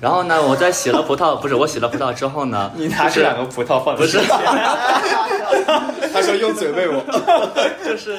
[0.00, 4.18] 然后呢，我在洗了葡萄，不是我洗了葡萄之后呢， 你拿这两个葡萄放不是，
[6.12, 7.00] 他说用嘴喂我，
[7.86, 8.18] 就是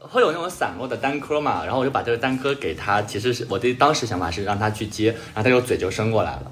[0.00, 3.00] 会有那种散落的单颗嘛，然后我就把这个单颗给他。
[3.02, 6.50] 其实是我的当时想法是让他去接，然后他就嘴就伸过来了。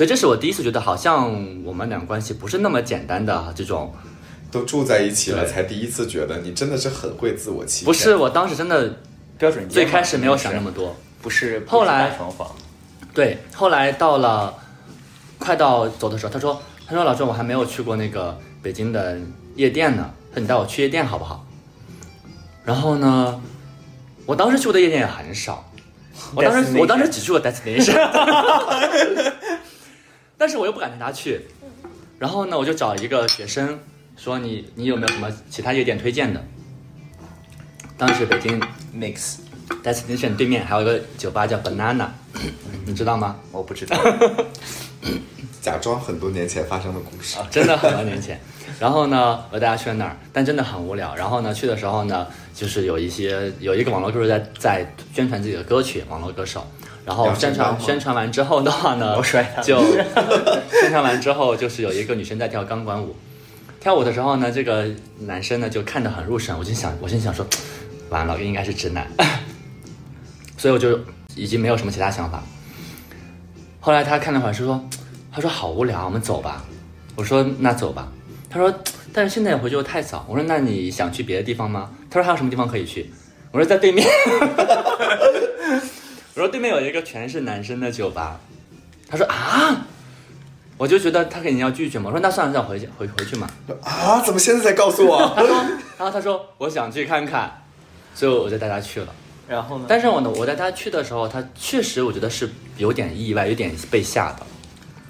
[0.00, 3.92] 所以这是我第一次觉得，好像我们俩关系不是那么简单的这种。
[4.50, 7.86] 都住在一起了，才第一次觉得你真的是很会自我欺骗。
[7.86, 8.96] 不是，我当时真的
[9.36, 10.96] 标准最开始没有想那么多。
[11.20, 12.16] 不是，后来
[13.12, 14.54] 对，后来到了
[15.38, 19.18] 快到走的时候，他说：“他说老师，我还没有去过那个北京的
[19.54, 21.46] 夜店呢，说你带我去夜店好不好？”
[22.64, 23.38] 然后呢，
[24.24, 25.70] 我当时去过的夜店也很少，
[26.34, 27.92] 我当时我当时只去过 destination，
[30.40, 31.38] 但是我又不敢带他去，
[32.18, 33.78] 然后呢，我就找一个学生
[34.16, 36.42] 说你你有没有什么其他夜店推荐的？
[37.98, 38.58] 当时北京
[38.96, 42.06] mix，destination 对面还有一个酒吧叫 banana，
[42.86, 43.36] 你知道吗？
[43.52, 43.94] 我不知道。
[45.60, 47.38] 假装很多年前发生的故事。
[47.38, 48.40] 啊，真的很多年前。
[48.78, 51.14] 然后呢，我带他去了那儿，但真的很无聊。
[51.14, 56.66] 然后呢，去的时候呢，就是有一些有一个网络歌手在在宣传自己的歌曲，网络歌手。
[57.04, 59.16] 然后宣传宣传完之后的话呢
[59.64, 59.80] 就
[60.70, 63.16] 宣传完之后，就是有一个女生在跳钢管舞。
[63.80, 64.86] 跳舞的时候呢，这个
[65.20, 67.46] 男生呢就看得很入神，我就想，我心想说，
[68.10, 69.06] 完了，应该是直男，
[70.58, 71.00] 所以我就
[71.34, 72.42] 已经没有什么其他想法。
[73.80, 74.84] 后来他看了会儿，是说，
[75.32, 76.62] 他说好无聊，我们走吧。
[77.16, 78.12] 我说那走吧。
[78.50, 78.70] 他说，
[79.14, 80.26] 但是现在回去又太早。
[80.28, 81.90] 我说那你想去别的地方吗？
[82.10, 83.10] 他说还有什么地方可以去？
[83.50, 84.06] 我说在对面。
[86.40, 88.40] 我说对面有一个全是男生的酒吧。
[89.10, 89.84] 他说啊，
[90.78, 92.06] 我就觉得他肯定要拒绝嘛。
[92.06, 93.46] 我说那算了，让回去回回去嘛。
[93.82, 95.18] 啊，怎么现在才告诉我？
[95.36, 95.54] 他说，
[95.98, 97.62] 然后他说我想去看看，
[98.14, 99.14] 所以我就带他去了。
[99.46, 99.84] 然后呢？
[99.86, 102.48] 但是我呢，我带他去的时候，他确实我觉得是
[102.78, 104.46] 有点意外，有点被吓到。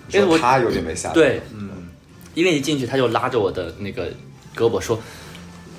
[0.08, 1.90] 因为我他有点被吓到。，对，嗯，
[2.34, 4.08] 因为一进去他就拉着我的那个
[4.56, 5.00] 胳膊说：“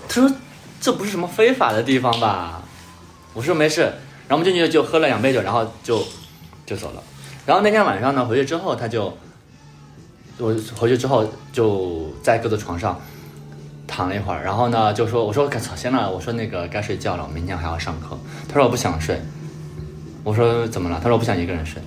[0.08, 0.34] 他说
[0.80, 2.64] 这不是什么非法的地方吧？”
[3.36, 3.92] 我说没事，
[4.32, 6.02] 然后我们进去就喝了两杯酒，然后就
[6.66, 7.04] 就走了。
[7.46, 9.12] 然后那天晚上呢，回去之后他就
[10.38, 12.98] 我回去之后就在各自床上
[13.86, 18.18] 躺了一会儿，然后呢就说：“我说操，先了，我说那个该睡觉了，我明天还要上课。”
[18.48, 19.22] 他说：“我不想睡。”
[20.24, 21.82] 我说：“怎么了？”他说：“我不想一个人睡。”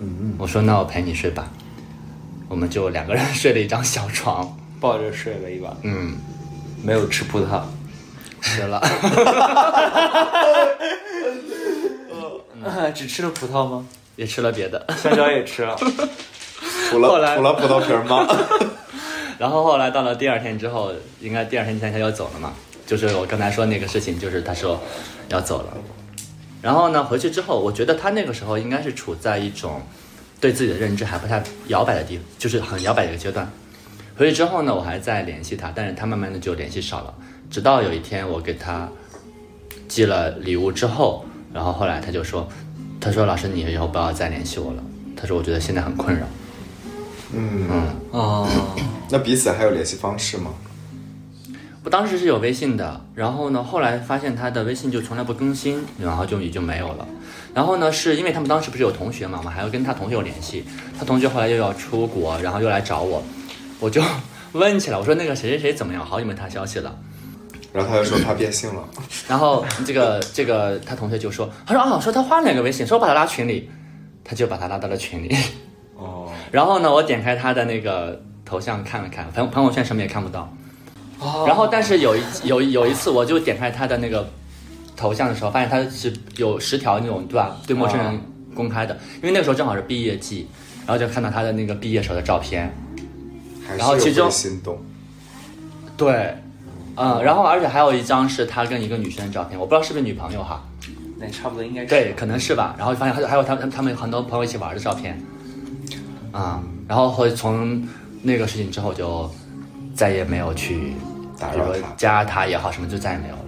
[0.00, 1.46] 嗯，我说：“那我陪你睡吧。”
[2.48, 6.16] 我们就两个人睡了一张小床，抱着睡了一晚，嗯，
[6.82, 7.60] 没有吃葡萄。
[8.40, 8.80] 吃了，
[12.94, 13.86] 只吃了葡萄吗？
[14.16, 15.76] 也吃了别的，香蕉也吃了。
[16.90, 18.26] 除后来了除了葡萄皮儿吗？
[19.38, 22.52] 然后后来到了第二天之后，应该第二天第三天他就走了嘛，
[22.86, 24.78] 就是我刚才说那个事情，就是他说
[25.28, 25.72] 要走了，
[26.60, 29.80] 然后呢回去之后，我觉得他那个时候应该是处在一种
[30.40, 33.50] 对自己的认知还不太摇摆的地，就是很摇摆的一个阶段。
[34.18, 37.14] 回去之后呢，我还在联系他，但是他慢慢的就联系少了，
[37.50, 38.88] 直到有一天我给他
[39.88, 42.48] 寄了礼物之后，然后后来他就说，
[43.00, 44.82] 他说老师你以后不要再联系我了，
[45.16, 46.24] 他说我觉得现在很困扰，
[47.34, 47.82] 嗯，嗯。
[48.12, 48.48] 哦，
[49.10, 50.52] 那彼此还有联系方式吗？
[51.82, 57.08] 我当时是有微信的，然后呢，后来发现他的微信就从来不更新，然后就也就没有了。
[57.54, 60.62] 然后呢，是因为他们当时不是有同学嘛，我们还要跟他同学有联系。
[60.98, 63.22] 他同学后来又要出国，然后又来找我，
[63.80, 64.02] 我就
[64.52, 66.04] 问起来，我说那个谁谁谁怎么样？
[66.04, 66.94] 好久没他消息了。
[67.72, 68.88] 然后他就说他变性了。
[69.28, 73.70] 然后这个这个他同学就说，他说啊，说他换了一个微信，说我把他拉群里，
[74.24, 75.36] 他就把他拉到了群里。
[75.96, 80.52] 哦， 然后呢，我点开他的那个头像看了看，朋朋友圈什么也看不到。
[81.20, 84.26] 哦然后，但是有一有有一次，我就点开他的那个
[84.96, 87.56] 头像的时候，发现他是有十条那种对吧？
[87.66, 88.20] 对陌生人
[88.54, 90.48] 公开的，因为那个时候正好是毕业季，
[90.86, 92.74] 然后就看到他的那个毕业时候的照片。
[93.76, 94.28] 然后其中。
[95.96, 96.34] 对，
[97.02, 100.62] 嗯，然后而且还有一张是他跟一个女生的照片，我不知道是不是女朋友哈，
[101.16, 101.86] 那差不多应该是。
[101.86, 102.74] 对，可能是吧。
[102.76, 105.18] 然后发现还有还有他他他们很多朋友一起玩的照片，
[106.30, 107.88] 啊、然后会从
[108.22, 109.30] 那个事情之后就
[109.94, 113.40] 再也没有去比如说打扰他加他也好什么，就再也没有了。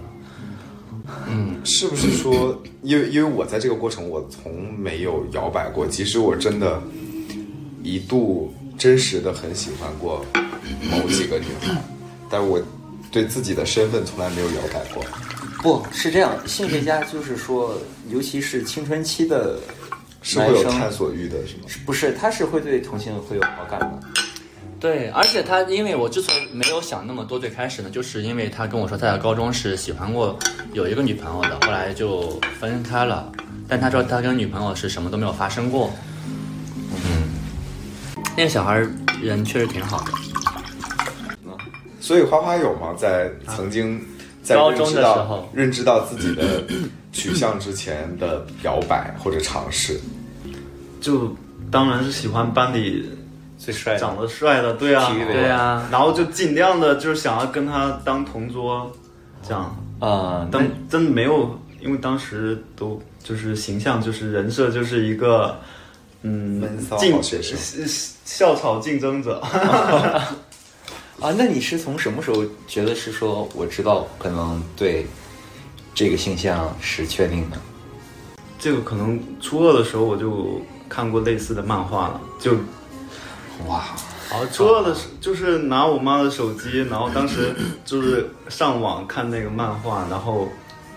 [1.27, 5.85] 嗯是不是说，因为因为我在这个过程，我从没有摇摆过。
[5.85, 6.81] 即使我真的
[7.83, 10.25] 一度真实的很喜欢过
[10.89, 11.77] 某几个女孩，
[12.29, 12.59] 但是我
[13.13, 15.05] 对自己的身份从来没有摇摆过。
[15.61, 17.77] 不是这样，性学家就是说，
[18.09, 19.57] 尤其是青春期的
[20.21, 21.63] 是会有男生探索欲的，是吗？
[21.85, 23.99] 不是，他是会对同性会有好感的。
[24.79, 30.37] 对，而且他因为我之所以没有想那么多，最开始呢，就是因为他跟我说他在高中是喜欢过
[30.73, 33.31] 有一个女朋友的，后来就分开了。
[33.65, 35.93] 但他说他跟女朋友是什么都没有发生过。
[36.91, 37.29] 嗯，
[38.35, 38.85] 那个小孩
[39.21, 40.11] 人确实挺好的。
[42.03, 42.93] 所以花花有吗？
[42.97, 43.97] 在曾经
[44.43, 45.49] 在高中认知到的时候。
[45.53, 46.61] 认知到自己的
[47.13, 49.97] 取向之前的摇摆或者尝试，
[50.99, 51.33] 就
[51.71, 53.09] 当然是喜欢班里
[53.57, 58.91] 最帅的长得帅的，对啊对啊，然后就尽量的就是想要跟他当同桌，
[59.47, 59.63] 这样，
[59.99, 65.57] 啊，那但真的没有，因为当时都就是形象就是人设就是一个。
[66.25, 67.57] 嗯闷骚，学生。
[68.23, 69.43] 校草竞争者，
[71.23, 75.07] 啊，那你是从什么时候觉得是说我知道可能对
[75.95, 77.55] 这个形象是确定的。
[78.59, 82.51] 这个可能初二的时候我就看过类似的漫画了，就
[83.69, 83.85] 哇，
[84.29, 87.55] 好，初二的时就是拿我妈的手机，然后当时
[87.85, 90.49] 就是上网看那个漫画，然后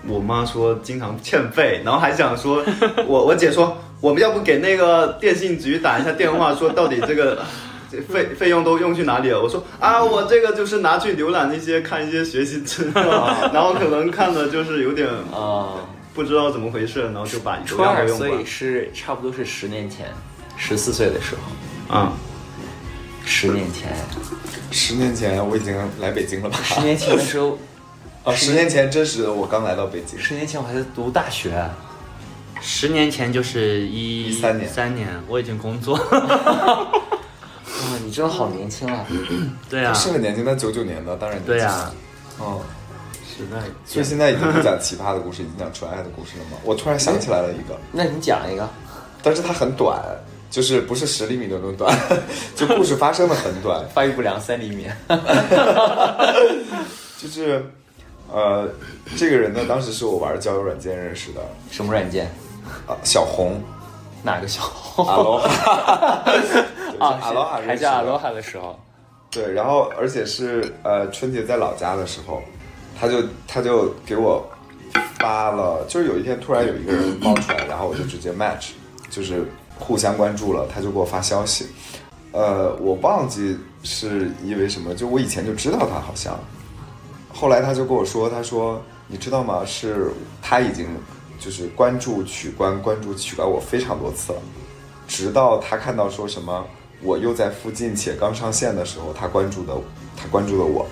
[0.08, 2.64] 我妈说经常欠费，然后还想说，
[3.06, 7.44] 我我姐说我们要不给那个电信局打一下电话，说到底这个
[7.90, 9.40] 这费费用都用去哪里了？
[9.40, 13.02] 我说啊，我这个就是拿去浏览那些看一些学习资料，
[13.54, 15.74] 然后可能看的就是有点啊，
[16.14, 18.44] 不知道怎么回事，然后就把初流量用光所以。
[18.44, 20.06] 是差不多是十年前，
[20.56, 21.36] 十四岁的时
[21.88, 22.12] 候，啊、
[23.24, 23.94] 十年前，
[24.70, 26.58] 十年前我已经来北京了吧？
[26.64, 27.56] 十年前的时候，
[28.24, 31.64] 啊， 十年前真实的我刚来到北京，十年前我还在读大学，
[32.60, 34.68] 十年前就是一13年。
[34.68, 35.96] 三年，我已经工作。
[37.86, 39.06] 哇，你真的好年轻啊！
[39.70, 41.94] 对啊，是很年轻，但九九年的，当然年轻对啊，
[42.40, 42.60] 嗯，
[43.24, 43.58] 时代。
[43.84, 46.58] 所以现在已经不讲奇葩的故事，已经讲纯爱的故事了吗？
[46.64, 48.68] 我突然想起来了一个， 那你讲一个，
[49.22, 50.00] 但是它很短，
[50.50, 51.96] 就是不是十厘米的那种短，
[52.56, 54.86] 就故事发生的很短， 发育不良三厘米。
[57.18, 57.64] 就是，
[58.32, 58.68] 呃，
[59.16, 62.26] 这个人呢，当时是我玩交友软件认识的，什么软件？
[62.86, 63.60] 啊，小红，
[64.26, 64.60] 哪个小？
[64.96, 66.24] 阿罗哈，
[66.98, 68.76] 啊，阿罗哈还叫阿罗哈的时候，
[69.30, 72.42] 对，然后而且是呃春节在老家的时候，
[72.98, 74.44] 他就他就给我
[75.20, 78.70] 发了，就是有一天突然有一个人冒出来，然后我就直接 match，
[79.10, 79.46] 就是
[79.78, 81.68] 互相关注了，他就给我发消息，
[82.32, 86.36] 呃，我忘记是因为什么，就我以前就知道他好像，
[87.32, 89.62] 后来他就跟我说，他说你知道吗？
[89.64, 90.10] 是
[90.42, 90.88] 他已经
[91.38, 94.38] 就是关注取关关注取关我非常多次了，
[95.06, 96.66] 直到他看到说什么
[97.02, 99.74] 我又在附近且刚上线的时候，他关注的
[100.16, 100.86] 他关注了我，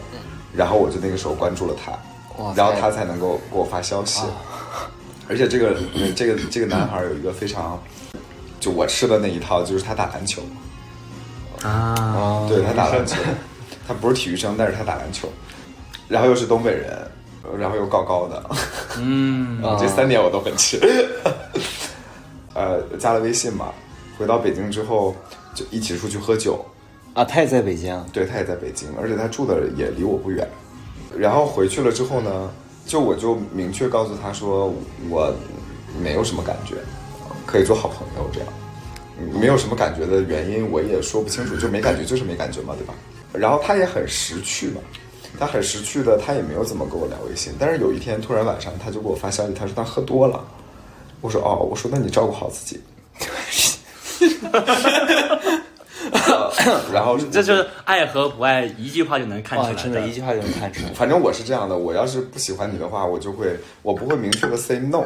[0.54, 1.92] 然后我就那个时候关注了他
[2.54, 4.22] 然后他才能够给我发消息。
[5.26, 5.74] 而且这个
[6.14, 7.82] 这个这个男孩有一个非常，
[8.60, 10.42] 就我吃的那一套，就是他打篮球，
[11.62, 12.46] 啊，啊。
[12.46, 13.16] 对他打篮球，
[13.88, 15.28] 他不是体育生，但是他打篮球，
[16.08, 17.03] 然后又是东北人，
[17.58, 18.42] 然后又高高的，
[18.98, 20.78] 嗯， 啊这三点我都很吃。
[22.54, 23.72] 呃，加了微信嘛，
[24.18, 25.14] 回到北京之后
[25.54, 26.64] 就一起出去喝酒，
[27.14, 28.00] 啊，他也在北京。
[28.12, 30.48] 对他也在北京，而且他住的也离我不远。
[31.16, 32.50] 然后回去了之后呢，
[32.86, 34.72] 就我就明确告诉他说，
[35.08, 35.34] 我
[36.00, 36.76] 没有什么感觉，
[37.46, 38.48] 可以做好朋友这样。
[38.48, 42.94] 嗯没有什么感觉的原因我也说不清楚，就没感觉就是没感觉嘛，对吧？
[43.32, 44.80] 然后他也很识趣嘛，
[45.38, 47.52] 他很识趣的，他也没有怎么跟我聊微信。
[47.58, 50.42] 但是有一天突然晚上他就给我发消息，他说他喝多了。
[51.20, 52.80] 我说哦，我说那你照顾好自己。
[56.12, 56.52] 呃
[56.92, 59.74] 然后这就是爱和不爱，一句话就能看出哇，来。
[59.74, 60.92] 真的，一句话就能看出来。
[60.92, 65.04] 反正我是这样的，我要是不喜欢你的话，我就会，我不会明确的 say no。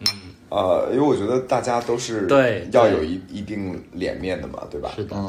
[0.00, 0.06] 嗯，
[0.48, 4.90] 呃，因为我觉得大家都是对对要有一一定脸面的嘛，对吧？
[4.96, 5.26] 是的，嗯，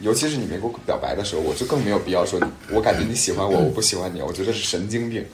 [0.00, 5.24] 尤其是你没给我表白的时候，我就更没有必要说你，我感觉你喜欢我， 我不喜欢你，我觉得是神经病。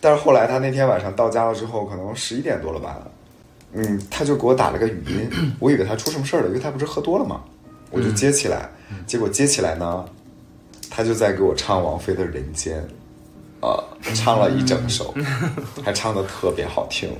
[0.00, 2.98] 但是后来他那天晚上到家了之后，可能十一点多了吧，
[3.72, 7.40] 嗯，他就给我打了个语音， 我以为他出什么事儿了，因为他不是喝多了嘛，
[7.90, 8.68] 我就接起来，
[9.06, 10.04] 结果接起来呢，
[10.90, 12.78] 他就在给我唱王菲的《人间》，
[13.60, 13.82] 呃，
[14.14, 15.12] 唱了一整首，
[15.82, 17.10] 还唱的特别好听，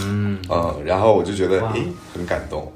[0.00, 2.70] 嗯，嗯，然后我就觉得诶很感动。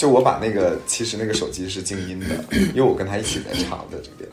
[0.00, 2.26] 就我把那个，其实那个手机是静音的，
[2.72, 4.26] 因为我跟他一起在唱的这边，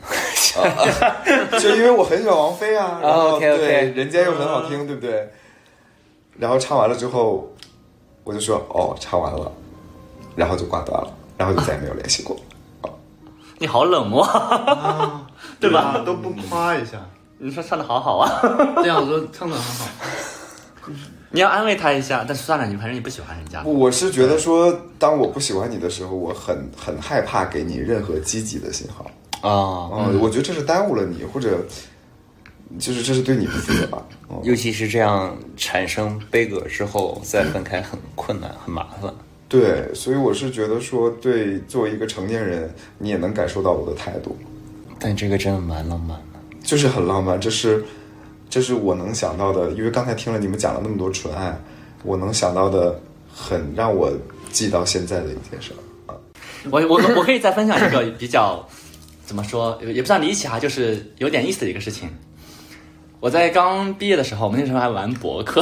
[0.56, 5.28] 啊就因为我很喜欢王菲啊，然后 OK，OK 对人间又很好听，对不对？
[6.38, 7.52] 然后唱完了之后，
[8.24, 9.52] 我就说哦，唱完了，
[10.34, 12.34] 然后就挂断了，然后就再也没有联系过。
[13.58, 14.26] 你好冷漠，
[15.60, 15.80] 对吧？
[15.80, 17.04] 啊都不夸一下，
[17.36, 18.40] 你说唱的好好啊，
[18.76, 19.86] 这样说唱的很好。
[21.30, 22.24] 你要安慰他一下。
[22.26, 29.04] 但是算了，你反正你不喜欢人家，不我是觉得说，当我不喜欢你的时候，我很很害怕给你任何积极的信号。
[29.40, 31.64] 啊，嗯，我觉得这是耽误了你，或者
[32.78, 34.02] 就是这是对你不负责吧。
[34.30, 39.12] 嗯尤其是这样产生悲歌之后再分开很困难很麻烦。
[39.48, 44.36] 对，所以我是觉得说，对，作为一个成年人，你也能感受到我的态度，
[44.98, 46.38] 但这个真的蛮浪漫的。
[46.62, 47.82] 就是很浪漫，这是
[48.50, 49.70] 这是我能想到的。
[49.70, 51.56] 因为刚才听了你们讲了那么多纯爱，
[52.02, 53.00] 我能想到的
[53.32, 54.10] 很让我
[54.50, 56.16] 记到现在的一件事儿啊。
[56.70, 58.66] 我我我可以再分享一个比较
[59.24, 62.08] 怎么说，也不算离奇哈，就是有点意思的一个事情。
[63.20, 65.60] 我在刚毕业的时候，我们那时候还玩博客，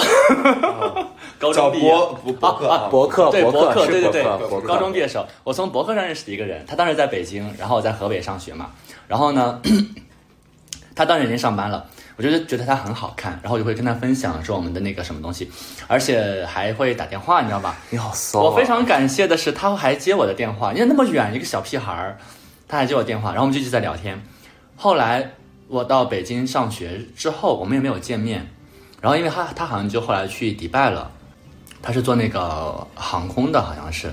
[1.41, 4.23] 高叫中毕业博博博客啊啊博客，对博博客，对对对
[4.67, 8.71] 高中毕业的时候，我从博客上认识的一个人，他当时在北京，然后我在河北上学嘛。
[9.09, 9.59] 然后呢，
[10.95, 15.51] 他当时已经上班了，我就觉得他很好看，然后我就会跟他分享说我们的那个什么东西，
[15.87, 17.77] 而且还会打电话，你知道吧？
[17.91, 18.43] 你好骚、啊！
[18.45, 22.19] 我非常感谢的是，他还接我的电话，因为那么远一个小屁孩儿，
[22.67, 24.21] 他还接我电话，然后我们就一直在聊天。
[24.77, 25.33] 后来
[25.69, 28.47] 我到北京上学之后，我们也没有见面。
[29.03, 31.11] 然后因为他他好像就后来去迪拜了，
[31.83, 34.11] 他是做那个航空的，好像是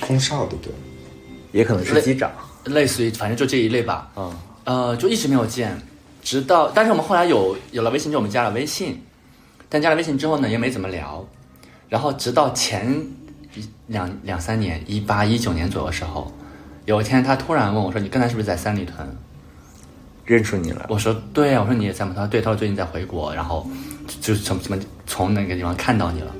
[0.00, 0.72] 空少对不对？
[1.52, 2.30] 也可能是机长。
[2.64, 4.08] 类似于反正就这一类吧。
[4.16, 4.32] 嗯，
[4.64, 5.76] 呃，就一直没有见，
[6.22, 9.02] 直到但是我们后来有有了微信之后，我们加了微信，
[9.68, 11.26] 但加了微信之后呢，也没怎么聊。
[11.88, 12.88] 然后直到前
[13.54, 16.32] 一两两三年，一八一九年左右的时候，
[16.84, 19.16] 有一天他突然问我说：“你刚才是不是在三里屯
[20.24, 20.86] 认出你了？”？
[20.90, 23.68] 我说：“对啊。”我说：“你也在吗？”他说：“对。”他说：“最近在回国，然后
[24.20, 26.34] 就就从怎么从那个地方看到你了。”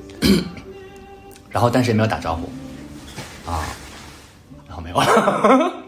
[1.49, 3.67] 然后但是也没有打招呼，啊，
[4.67, 5.80] 然后没有了。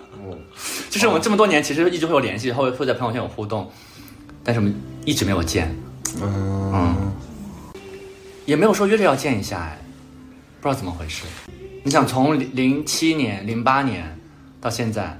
[0.93, 3.67] 就是我们这么多年其实一直会有联系，会会在朋友圈有互动，
[4.43, 4.71] 但是我们
[5.05, 5.75] 一直没有见，
[6.21, 7.11] 嗯，
[8.45, 9.79] 也没有说约着要见一下，哎，
[10.61, 11.23] 不知道怎么回事。
[11.83, 14.15] 你想从零零七年、零八年
[14.61, 15.17] 到现在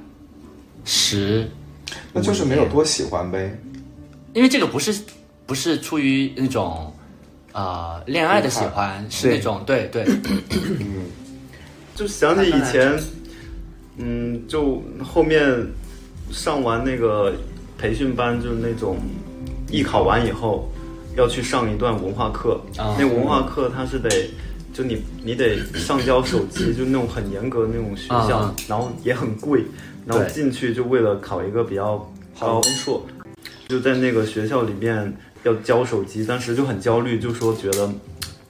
[0.86, 1.49] 十，
[2.13, 3.59] 那就是没有多喜欢呗。
[4.34, 4.95] 因为这个不是
[5.47, 6.93] 不是出于那种
[7.51, 10.05] 呃恋爱的喜欢，是那种对对，
[10.53, 11.09] 嗯。
[11.95, 12.95] 就想起以前，
[13.97, 15.43] 嗯，就后面
[16.31, 17.33] 上完那个
[17.77, 18.97] 培训班，就是那种
[19.69, 20.71] 艺考完以后
[21.15, 22.95] 要去上一段文化课，啊。
[22.99, 24.09] 那文化课它是得。
[24.75, 28.55] 就你，你得上交手机，就那种很严格的那种学校，啊。
[28.67, 29.63] 然后也很贵，
[30.03, 33.05] 然后进去就为了考一个比较高分数，
[33.67, 37.87] 就在那个学校里面要交手机，当时就很焦虑，就说觉得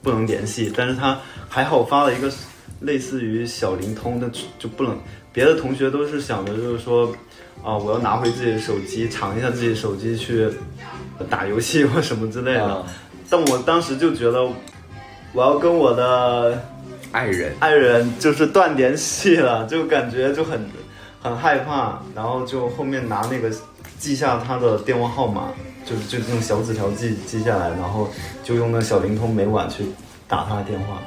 [0.02, 2.32] 不能联系，但是他还好发了一个
[2.80, 4.98] 类似于小灵通的，就不能
[5.34, 7.12] 别的同学都是想着就是说
[7.62, 10.48] 啊，我要拿回自己的手机，尝一下自己的手机去
[11.28, 12.86] 打游戏或什么之类的，啊。
[13.28, 14.46] 但我当时就觉得
[15.32, 16.62] 我要跟我的
[17.10, 20.60] 爱人，爱人就是断联系了，就感觉就很
[21.20, 23.50] 很害怕，然后就后面拿那个
[23.98, 25.48] 记下他的电话号码，
[25.84, 28.08] 就是就用小纸条记记下来，然后
[28.44, 29.84] 就用那小灵通每晚去
[30.28, 31.02] 打他的电话。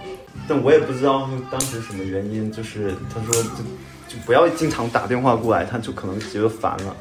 [0.47, 3.63] 但我也不知道当时什么原因，就是他说就
[4.07, 6.95] 就不要经常打电话过来，他就可能觉得烦了。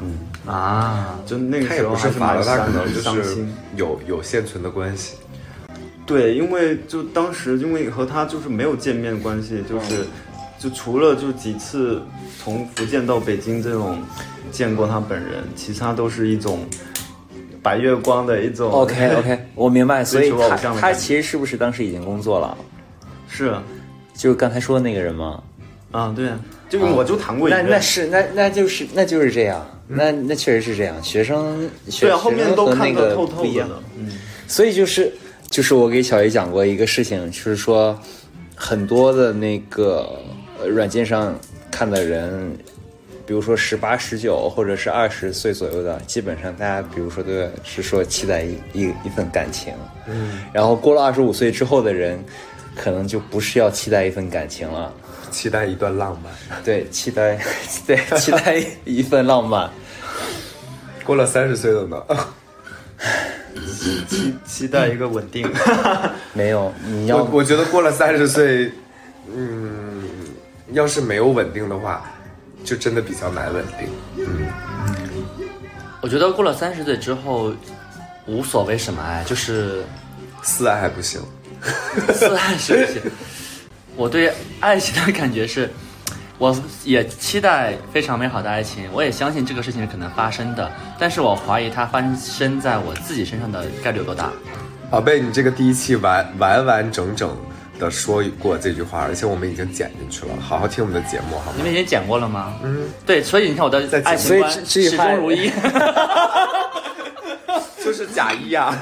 [0.00, 3.46] 嗯啊，就那个他也不时候还是烦了，他蛮伤可能就是。
[3.76, 5.16] 有有现存的关系。
[6.04, 10.04] 对，因为就当时因为和他就是没有见面关系，就是、
[10.58, 12.02] 就除了就几次
[12.42, 13.98] 从福建到北京这种
[14.50, 16.66] 见过他本人，其他都是一种
[17.62, 18.70] 白月光的一种。
[18.70, 20.04] OK OK， 我明白。
[20.04, 22.58] 所以他他其实是不是当时已经工作了？
[23.28, 23.62] 是啊
[24.14, 25.42] 就是刚才说的那个人吗？
[25.92, 31.02] 啊，对啊，就我就谈过一那个，那是那那就是那就是这样，那那确实是这样。
[31.02, 33.66] 学生学对啊，后面都看得透透的。
[33.96, 34.10] 嗯，
[34.48, 35.12] 所以就是
[35.50, 37.98] 就是我给小姨讲过一个事情，就是说
[38.56, 40.18] 很多的那个
[40.58, 41.38] 呃软件上
[41.70, 42.56] 看的人，
[43.26, 47.30] 比如说十八、十九或者是二十岁左右的，基本上大家比如说都
[47.62, 49.74] 是说期待一一一份感情，
[50.08, 52.18] 嗯，然后过了二十五岁之后的人，
[52.74, 54.90] 可能就不是要期待一份感情了。
[55.32, 56.62] 期待一段浪漫。
[56.62, 57.36] 对，期待，
[57.84, 59.68] 对，期待一份浪漫。
[61.02, 62.00] 过了三十岁了呢，
[64.08, 65.50] 期期待一个稳定。
[66.32, 68.70] 没有，你要我我觉得过了三十岁，
[69.34, 70.04] 嗯，
[70.70, 72.04] 要是没有稳定的话，
[72.62, 73.88] 就真的比较难稳定。
[74.18, 74.46] 嗯
[76.00, 77.52] 我觉得过了三十岁之后，
[78.26, 79.84] 无所谓什么爱，就是
[80.42, 81.20] 四爱还不行，
[82.12, 83.02] 四爱是不行。
[83.96, 85.70] 我对爱情的感觉是，
[86.38, 94.30] 我也期待非常美好的爱情，我也相信这个事情是可能发生的，但是我怀疑它发生在我自己身上的概率有多大。
[94.90, 97.36] 宝贝，你这个第一期完完完整整
[97.78, 101.56] 的说过这句话，而且我们已经剪进去了，好好听我们的节目好吗？
[101.56, 102.54] 你们已经剪过了吗？
[102.62, 105.50] 嗯，对，所以你看我的在爱情观始话终如一。
[107.84, 108.78] 就是假意啊、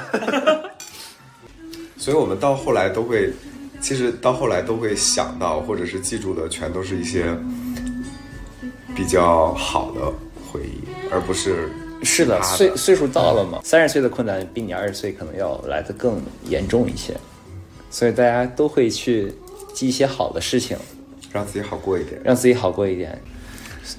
[1.97, 3.33] 所以我们到后来都会，
[3.81, 7.25] 其实到后来都会想到或者是记住的，全都是一些
[8.95, 10.01] 比较好的
[10.47, 11.69] 回忆，而不是
[12.03, 17.15] 是的，岁岁数到了嘛，三十岁的困难比你二十岁可能要来的更严重一些，
[17.89, 19.33] 所以大家都会去
[19.73, 20.77] 记一些好的事情，
[21.31, 22.21] 让自己好过一点。
[22.23, 23.19] 让自己好过一点。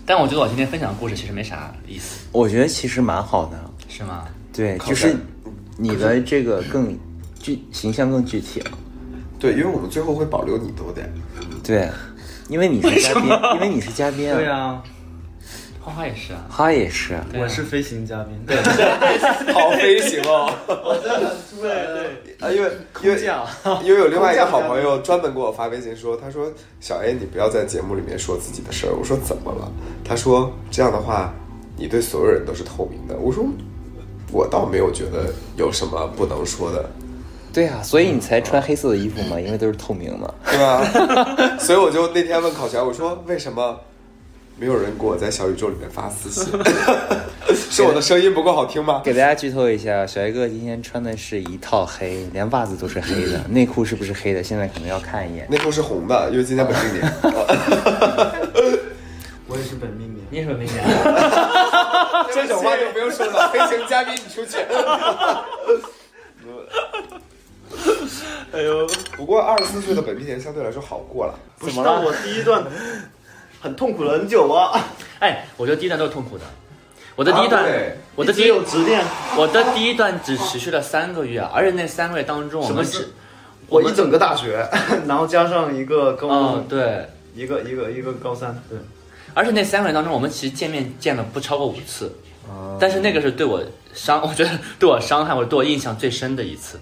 [0.07, 4.29] 但我觉得我今天分享的故事其实没啥意思，我觉得其实蛮好的，是吗？
[4.53, 5.17] 对，就是
[5.77, 6.97] 你的这个更
[7.41, 8.71] 具形象更具体了，
[9.43, 11.13] 对，因为我们最后会保留你多点。
[11.65, 11.89] 对，
[12.49, 14.83] 因为你是嘉宾，因为你是嘉宾啊，对啊，
[15.81, 18.57] 花花也是啊，花也是，我是飞行嘉宾，对
[19.53, 20.49] 好飞行哦。
[21.61, 22.71] 对对，啊，因为
[23.03, 23.45] 因为降
[23.83, 26.49] 因为有另外一个好朋友专门给我发微信说，他说
[26.81, 28.95] 小 A 你不要在节目里面说自己的事儿。
[28.97, 29.69] 我说怎么了？
[30.05, 31.35] 他说这样的话，
[31.77, 33.17] 你对所有人都是透明的。
[33.19, 33.45] 我说
[34.31, 36.89] 我倒没有觉得有什么不能说的，
[37.53, 40.35] 对啊，所以你才穿黑色的衣服嘛，因为都是透明的。
[40.47, 40.83] 对吧？
[41.61, 43.79] 所以我就那天问考全，我说为什么
[44.57, 46.45] 没有人给我在小宇宙里面发私信？
[47.71, 49.03] 是我的声音不够好听吗？
[49.05, 54.43] 给大家剧透一下，小一哥今天穿的是一套黑，连袜子都是黑的，内裤是不是黑的？
[54.43, 55.47] 现在可能要看一眼。
[55.51, 57.13] 内裤是红的，因为今天本命年。
[59.47, 60.27] 我也是本命年。
[60.31, 60.83] 你也是本命年。
[62.33, 64.57] 这种话就不用说了，飞行嘉宾你出去。
[68.53, 68.87] 哎呦，
[69.17, 71.35] 不过二十四岁的本命年相对来说好过了。
[71.59, 72.63] 不是，但我第一段
[73.61, 74.79] 很痛苦了很久啊。
[75.21, 76.45] 哎，我觉得第一段都是痛苦的。
[77.17, 77.65] 我的第一段，
[78.15, 79.03] 我的第一有执念，
[79.37, 83.13] 我的第一段只持续了三个月，而且那三个月当中，我们什么只，
[83.69, 84.67] 我一整个大学，
[85.07, 88.79] 然后加上一个高嗯，对，一个一个一个高三，对，
[89.35, 92.13] 而且那三个月当中，我们其实见面见了不超过五次，
[92.79, 93.63] 但是那个是对我
[93.95, 96.79] 伤，我觉得对我伤害或者对我印象最深的一次。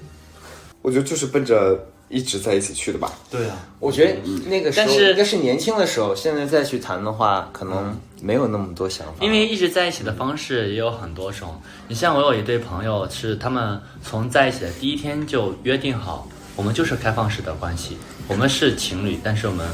[0.82, 1.78] 我觉得就是奔着
[2.08, 3.12] 一直在一起去的吧。
[3.30, 4.16] 对啊，我觉得
[4.46, 9.12] 那个时候但是应该是年轻的时候，现在再去谈的话，可能没有那么多想法。
[9.20, 11.60] 因为一直在一起的方式也有很多种。
[11.86, 16.26] 你像我有一对朋友，是他们从在一起的第一天就约定好，
[16.56, 19.66] 我们就是开放式的关系，我们是情侣，但是我们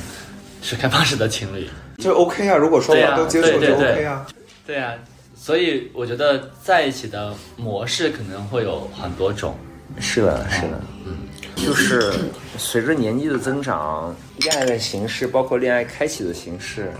[0.60, 1.68] 是开放式的情侣。
[1.98, 4.26] 就 OK 啊，如果双对啊方都接受就对对对 OK 啊。
[4.66, 4.92] 对啊，
[5.34, 9.56] 所以我觉得在一起的模式可能会有很多种。
[9.98, 11.16] 是的，是的，嗯，
[11.54, 12.12] 就是
[12.58, 16.90] 随着年纪的增长，恋爱的形式，包括恋爱开启的形式，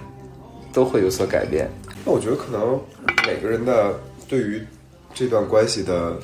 [0.73, 1.69] 都会有所改变。
[2.05, 2.81] 那我觉得可能
[3.27, 4.65] 每个人的对于
[5.15, 6.17] 这段关系的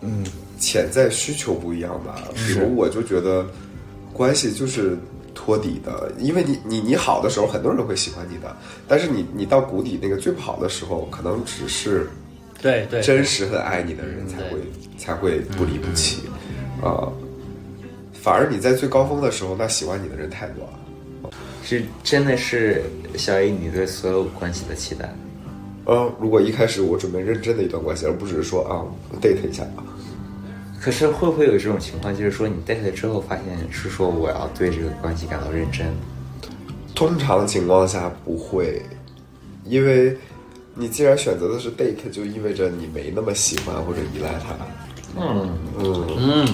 [0.00, 0.24] 嗯
[0.58, 2.16] 潜在需求不一样吧。
[2.34, 3.46] 比如我就觉得
[4.12, 4.98] 关系就是
[5.34, 8.56] 托底的，因为你你你好的时候，很多人都会喜欢你的，
[8.88, 12.08] 但是你你到谷底那个最不好的时候，可能只是
[12.66, 14.58] 对对，真实很爱你的人才会
[14.98, 16.22] 才会不离不弃，
[16.82, 17.06] 啊、
[18.12, 21.30] 反而你在最高峰的时候，那喜欢你的人太多了。
[21.62, 22.82] 是真的是
[23.16, 25.14] 小 A 你对所有关系的期待。
[25.86, 28.82] 嗯，如果一开始我准备认真的一段关系，而不只是说啊
[29.20, 29.86] date 一下啊，
[30.80, 35.86] 可是会不会有这种情况，就是说你 date 之后发现是说我要对这个关系感到认真？
[36.94, 38.82] 通常情况下不会，
[39.64, 40.16] 因为
[40.78, 44.54] 你既然选择的是 date，就意味着你没那么喜欢或者依赖他。
[45.18, 46.48] 嗯，嗯，嗯，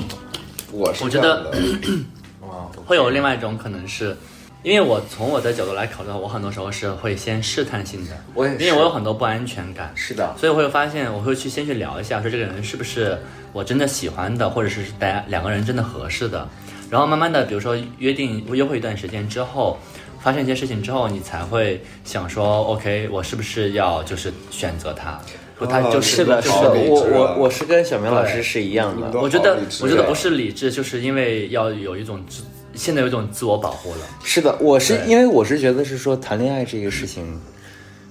[0.70, 1.50] 我是我觉这样的。
[2.46, 4.16] 哇，会有另外一种可能是。
[4.62, 13.18] 因为我从我的角度来考虑，我很多时候是会先试探性的，我也是因为我有很多不安全感，是的，所以我会发现，我会去先去聊一下，说这个人是不是
[13.52, 16.48] 我真的喜欢的，或者是大家两个人真的合适的。
[16.88, 19.76] 然后慢慢的，比如说约定约会一段时间之后，
[20.22, 25.20] 发生一些事情之后，你才会想说，OK，我是不是要就是选择他？
[25.58, 29.20] 说他哦就是是的，是的，我我我是跟小明老师是一样的。
[29.20, 32.42] 我觉得我觉得不是理智，就是因为要有一种自，
[32.74, 34.00] 现在有一种自我保护了。
[34.24, 37.40] 是的，我是因为我是觉得是说谈恋爱这个事情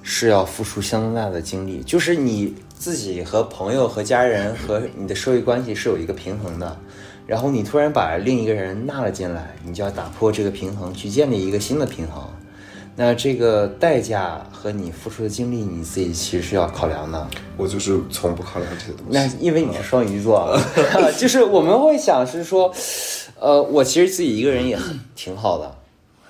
[0.01, 6.80] 是要付出相当大的精力，就是你自己和朋友和家人和你的社会关系是有一个平衡的，
[7.32, 12.21] 然后你突然把另一个人纳了进来，你就要打破这个平衡，去建立一个新的平衡。
[12.93, 17.25] 那这个代价和你付出的精力，你自己其实是要考量的。
[17.55, 19.11] 我就是从不考量这些东西。
[19.11, 20.59] 那因为你是双鱼座，
[21.17, 22.69] 就是我们会想是说，
[23.39, 25.73] 呃，我其实自己一个人也很挺好的，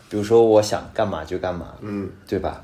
[0.07, 2.61] 比如说我想干嘛就干嘛，嗯，对吧？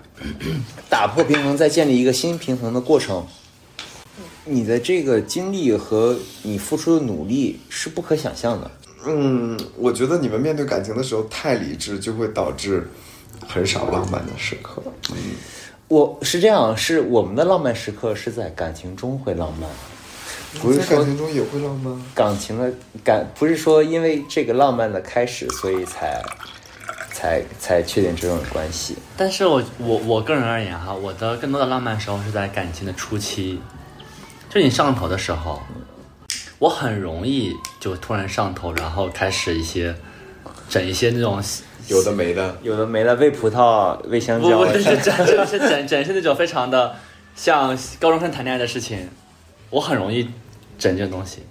[0.87, 3.25] 打破平衡，再建立一个新平衡的过程，
[4.47, 8.71] 你的这个经历和你付出的努力是不可想象的。
[9.05, 12.89] 嗯，我觉得你们面对感情的时候太理智，就会导致
[13.47, 14.81] 很少浪漫的时刻。
[15.87, 19.69] 我是这样，是我们的浪漫时刻是在感情中会浪漫，
[20.61, 22.01] 不是说感情中也会浪漫。
[22.13, 22.73] 感情的
[23.03, 26.21] 感，不是说因为这个浪漫的开始，所以才
[27.13, 28.97] 才才确定这种关系。
[29.15, 33.61] 但是我我我个人而言哈，我的更多的浪漫时候是在感情的初期，
[34.57, 35.61] 就你上头的时候，
[36.57, 39.93] 我很容易就突然上头，然后开始一些
[40.67, 41.39] 整一些那种
[41.87, 46.95] 有的没的，有的没的，喂葡萄，喂香蕉，不 不是整整是整整是那种非常的
[47.35, 49.07] 像高中生谈恋爱的事情，
[49.69, 50.27] 我很容易
[50.79, 51.43] 整这种东西，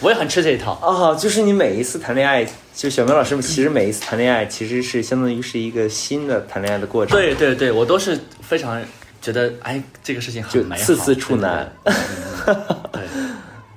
[0.00, 0.72] 我也很吃这一套。
[0.72, 8.82] 啊，就是你每一次谈恋爱，就小明老师，其实每一次谈恋爱其实是相当于是一个新的谈恋爱的过程。，对对对，我都是非常
[9.20, 11.70] 觉得哎这个事情就很美好，次次处男
[12.92, 13.02] 对。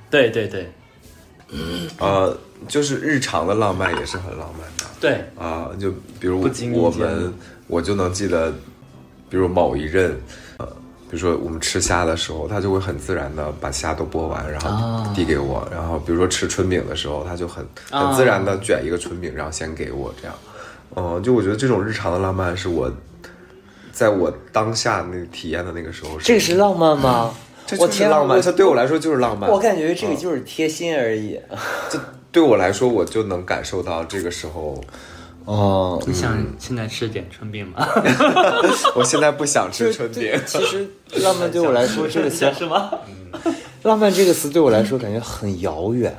[0.09, 0.71] 对对对对
[1.49, 2.37] 对呃，
[2.67, 6.41] 就是日常的浪漫也是很浪漫的对，啊、就比如
[6.73, 7.33] 我们，
[7.67, 8.51] 我就能记得，
[9.29, 10.17] 比如某一任，
[10.57, 10.65] 呃，
[11.09, 20.35] 比如说我们吃虾的时候，他就会很自然的把虾都剥完，然后啊递给我，然后比如说吃春饼的时候，他就很啊很自然的卷一个春饼，然后先给我这样，
[20.95, 22.89] 嗯、就我觉得这种日常的浪漫是我。
[23.91, 27.33] 在我当下那个体验的那个时候，这个是浪漫吗？
[27.67, 29.49] 这我天啊就是浪漫，这对我来说就是浪漫。
[29.49, 31.37] 我感觉这个就是贴心而已。
[31.91, 31.99] 这
[32.31, 34.81] 对我来说，我就能感受到这个时候，
[35.45, 37.85] 哦，你想现在吃点春饼吗？
[38.95, 40.39] 我现在不想吃春饼。
[40.45, 40.87] 其实
[41.21, 42.89] 浪漫对我来说这个词， 是吗？
[43.83, 46.15] 浪漫这个词对我来说感觉很遥远。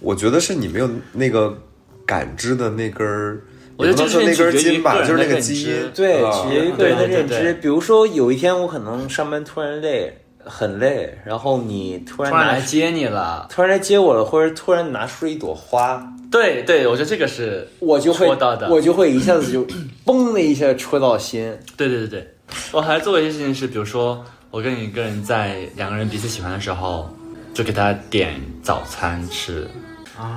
[0.00, 1.56] 我觉得是你没有那个
[2.04, 3.40] 感知的那根儿，
[3.76, 5.90] 我觉得也不能说那根筋吧，就是那个基因。
[5.94, 7.34] 对，啊取决于个人的认知。
[7.34, 19.64] 对对对比如说有一天我可能上班突然累，很累，然后你突然突然来接你了，突然来接我了，或者突然拿出了一朵花，对对，我觉得这个是我就会戳到的，我就会一下子就
[20.04, 21.56] 嘣的一下戳到心。
[21.76, 22.34] 对对对对，
[22.72, 27.08] 我还做过一些事情是，比如说我跟一个人在两个人彼此喜欢的时候，
[27.54, 29.66] 就给他点早餐吃，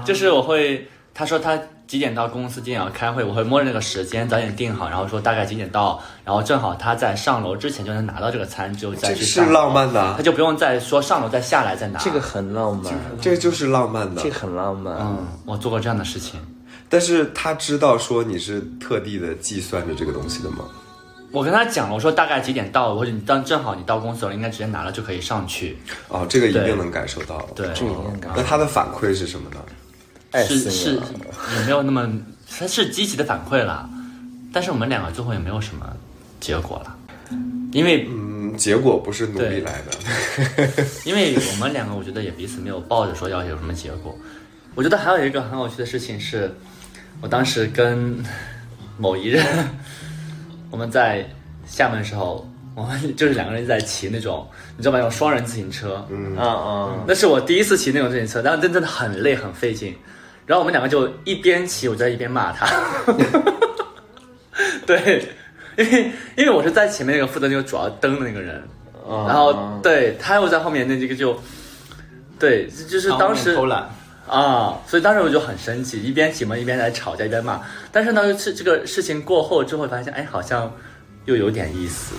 [0.05, 11.99] 就是我会他说他几点到公司，几点要开会，我会摸着那个时间早点定好，然后说大概几点到，然后正好他在上楼之前就能拿到这个餐，就再这是去上楼浪漫的啊他就不用再说上楼再下来再拿。
[11.99, 14.29] 这个很浪漫，这就是浪漫的这。
[14.29, 14.95] 个很浪漫。
[14.99, 16.39] 嗯，我做过这样的事情。
[16.89, 20.65] 但是他知道说你是特地的计算着这个东西的吗？
[21.31, 25.77] 我跟他讲了，我说大概几点到，或者你当正好你到公司了，应该直接拿了就可以上去。
[26.07, 27.45] 哦，这个一定能感受到。
[27.55, 29.57] 对这个应该那他的反馈是什么呢？
[30.43, 30.93] 是是。
[30.95, 32.11] 也没有那么，
[32.57, 33.87] 他是积极的反馈了，
[34.51, 35.85] 但是我们两个最后也没有什么
[36.39, 36.95] 结果了，
[37.71, 40.83] 因为嗯，结果不是努力来的。
[41.03, 44.17] 因为我们两个我觉得也彼此没有抱着说要有什么结果。
[44.73, 46.51] 我觉得还有一个很有趣的事情是，
[47.21, 48.17] 我当时跟
[48.97, 49.45] 某一任
[50.71, 51.25] 我们在
[51.67, 54.97] 厦门的时候，我们就是两个人在骑那种你知道吗？
[54.97, 59.95] 那种双人自行车，嗯嗯嗯，那是我第一次骑那种自行车，但是真真的很累很费劲。
[60.45, 62.67] 然后我们两个就一边骑，我就在一边骂他。
[64.85, 65.27] 对，
[65.77, 68.63] 因为因为我是在前面那个负责那个主要灯的那个人，
[69.09, 71.37] 嗯然后对他又在后面，那这个就，
[72.39, 73.89] 对，就就是当时偷懒，
[74.27, 77.59] 啊，所以当时我就很生气，一边骑嘛一边在吵架一边骂。
[77.91, 80.71] 但是呢，是这个事情过后之后发现，哎，好像
[81.25, 82.15] 又有点意思。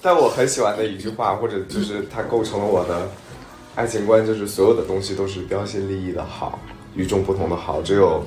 [0.00, 3.08] 但我很喜欢的一句话，或者就是它构成了我的
[3.74, 6.58] 爱情观，就是所有的东西都是标新立异的好，
[6.94, 8.24] 与众不同的好，只有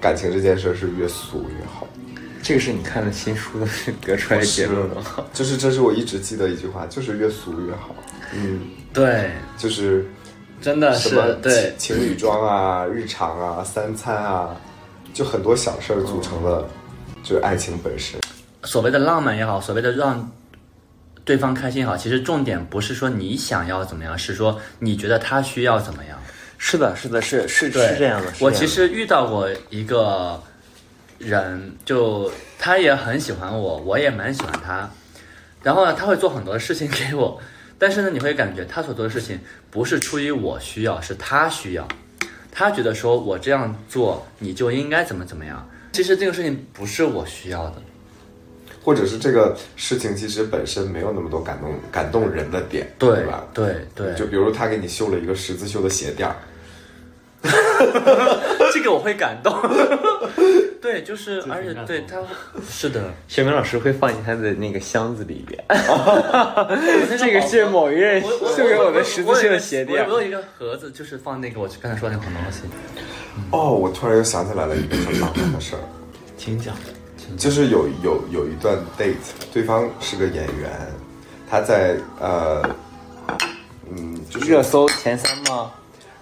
[0.00, 1.86] 感情这件事是越俗越好。
[2.42, 3.66] 这个是你看了新书的
[4.00, 5.04] 得出来的结论吗？
[5.32, 7.94] 就是这是我一直记得一句话，就是越俗越好。
[8.32, 8.60] 嗯，
[8.94, 10.06] 对，就是
[10.60, 14.56] 真的是什么对，情情侣装啊、日常啊、三餐啊，
[15.12, 16.66] 就很多小事儿组成了，
[17.22, 18.18] 就是爱情本身。
[18.64, 20.30] 所谓的浪漫也好，所谓的让
[21.24, 26.18] 对方开心也好，其实重点不是说你想要怎么样，是说你觉得他需要怎么样。
[26.62, 28.30] 是的，是的，是是，是这样的。
[28.38, 30.40] 我其实遇到过一个
[31.18, 34.88] 人，就他也很喜欢我，我也蛮喜欢他。
[35.62, 37.40] 然后呢，他会做很多事情给我，
[37.78, 39.40] 但是呢，你会感觉他所做的事情
[39.70, 41.88] 不是出于我需要，是他需要。
[42.52, 45.66] 他觉得说我这样做，你就应该怎么怎么样。
[45.92, 47.82] 其实这个事情不是我需要的。
[48.82, 53.46] 或者是这个事情其实本身没有那么多感动感动人的点，对吧？
[53.52, 56.34] 对对，就比如他给你绣了一个十字绣的鞋垫儿，
[58.72, 59.54] 这个我会感动。
[60.80, 62.16] 对，就是而且对他
[62.68, 65.62] 是的，小明老师会放进他的那个箱子里边。
[67.18, 70.20] 这个是某一任送给我的十字绣的鞋垫我。
[70.20, 72.62] 有一个盒子，就是放那个我刚才说那个红东西。
[73.50, 75.82] 哦，我突然又想起来了一个很浪漫的事儿，
[76.36, 76.74] 请讲。
[77.36, 79.14] 就是有有有一段 date，
[79.52, 80.70] 对方是个演员，
[81.48, 82.68] 他在呃，
[83.88, 85.70] 嗯，就是热搜前三吗？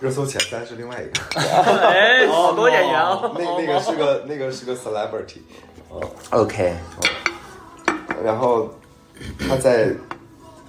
[0.01, 3.35] 热搜前三是另外一个， 哎，好多演员哦。
[3.37, 6.75] 那那个是个那个是个 celebrity，OK，
[8.25, 8.73] 然后
[9.39, 9.89] 他在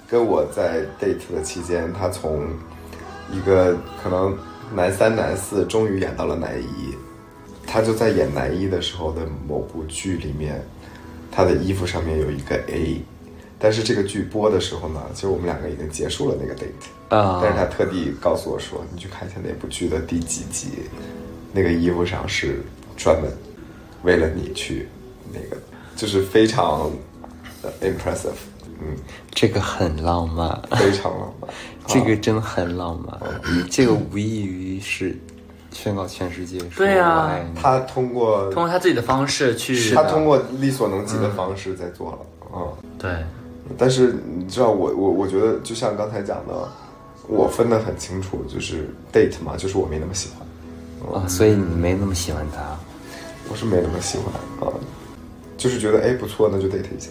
[0.10, 2.48] 跟我在 date 的期间，他从
[3.32, 4.36] 一个可能
[4.74, 6.96] 男三男四，终于演到了男一。
[7.72, 10.60] 他就在演男一的时候的某部剧里面，
[11.32, 13.00] 他的衣服上面有一个 A，
[13.60, 20.70] 但是这个剧播的时候呢，其实我们两个已经结束了那个 date，啊但是他特地告诉我说，你去看一下那部剧的第几集，
[21.52, 22.62] 那个衣服上是
[22.96, 23.30] 专门
[24.04, 24.88] 为了你去
[25.34, 25.62] 那个，
[25.96, 26.90] 就是非常
[27.62, 28.40] 呃 impressive
[28.80, 28.96] 嗯。
[29.32, 31.50] 这个很浪漫，非常浪漫。
[31.88, 33.20] 这个真的很浪漫，
[33.70, 35.18] 这个无异于是
[35.72, 37.60] 宣告全世界说对啊我爱你。
[37.60, 42.20] 他通过通过他自己的方式去，他通过力所能及的方式在做了，
[42.54, 42.74] 嗯。
[43.00, 43.12] 对，
[43.78, 46.70] 但是你知道我我我觉得就像刚才讲的，
[47.28, 52.78] 我分得很清楚，就是 date 嘛，就是我没那么喜欢，啊，所以你没那么喜欢他。
[53.52, 54.28] 我是没那么喜欢
[54.62, 54.74] 啊，
[55.58, 57.10] 就是觉得哎不错，那就 date 一下。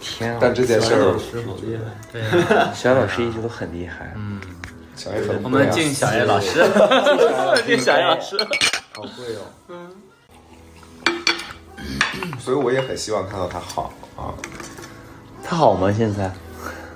[0.00, 0.38] 天啊！
[0.40, 1.82] 但这件事儿，是好厉害。
[2.10, 2.22] 对
[2.58, 4.12] 啊， 小老师一直都很厉害。
[4.16, 4.40] 嗯，
[4.96, 6.64] 小 A 很我们敬小叶老师，
[7.66, 8.36] 敬小叶老师。
[8.92, 9.40] 好贵哦。
[9.68, 9.90] 嗯
[12.38, 14.32] 所以我也很希望看到他好啊，
[15.50, 15.92] 他好吗？
[15.92, 16.30] 现在？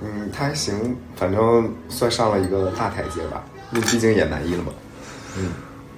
[0.00, 3.42] 嗯，他还行，反正算上了一个大台阶吧，
[3.72, 4.72] 因为毕竟演男一了嘛。
[5.36, 5.52] 嗯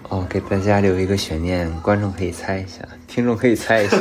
[0.08, 3.98] 哦，给大家留一个悬念，观众可以猜一下，听众可以猜一下。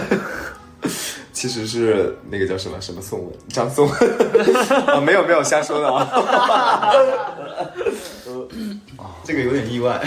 [1.34, 4.00] 其实是那个叫什么什么宋文，张颂文
[4.88, 6.94] 啊，没有没有瞎说的啊。
[9.26, 10.02] 这个有点意外。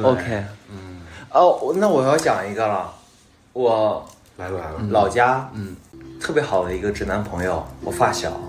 [0.00, 2.90] OK，嗯，哦，那我要讲一个了，
[3.52, 4.08] 我
[4.38, 5.76] 来了来了，老家，嗯，
[6.24, 8.40] 特别好的一个直男朋友，我发小，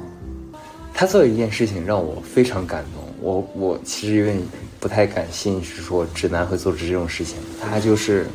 [0.93, 3.03] 他做了一件事情让我非常感动。
[3.19, 4.41] 我我其实有点
[4.79, 7.35] 不太敢信，是说直男会做出这种事情。
[7.59, 8.27] 他就是，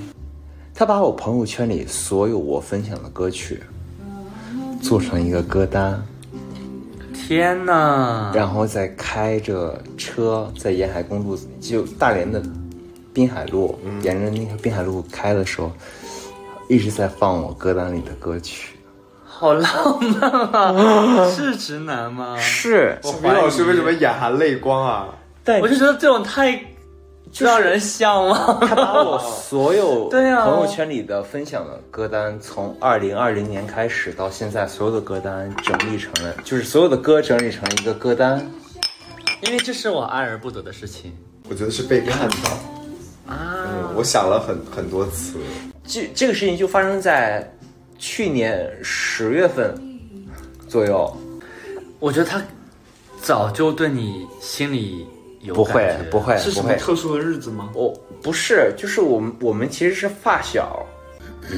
[0.75, 3.63] 他把我朋友圈里所有我分享的歌曲，
[4.83, 6.05] 做成一个歌单，
[7.15, 8.31] 天哪！
[8.35, 12.43] 然后再开着车在沿海公路，就大连的
[13.15, 15.73] 滨海路，沿着那条滨海路开的时候，
[16.69, 18.75] 一直在放我歌单里的歌曲。
[19.41, 21.27] 好浪漫啊！
[21.35, 22.37] 是直男吗？
[22.39, 25.09] 是，小明老师为什么眼含泪光啊？
[25.43, 26.63] 对我就觉得这种太
[27.39, 28.61] 让人向往。
[28.61, 38.47] 他把我所有 对啊朋友圈里的分享的歌单，从二零二零年开始到现在，所有的歌单整理成了，就是所有的歌整理成了一个歌单。
[39.41, 41.17] 因为这是我爱而不得的事情
[41.49, 43.33] 我觉得是被看到。
[43.33, 43.65] 啊。
[43.65, 45.39] 嗯，我想了很很多次。
[45.87, 47.51] 这这个事情就发生在
[48.01, 49.75] 去年十月份
[50.67, 51.15] 左右，
[51.99, 52.43] 我觉得他
[53.21, 55.07] 早就对你心里
[55.43, 57.69] 有不会感觉不会是什么，特殊的日子吗？
[57.75, 60.83] 我不是，就是我们我们其实是发小，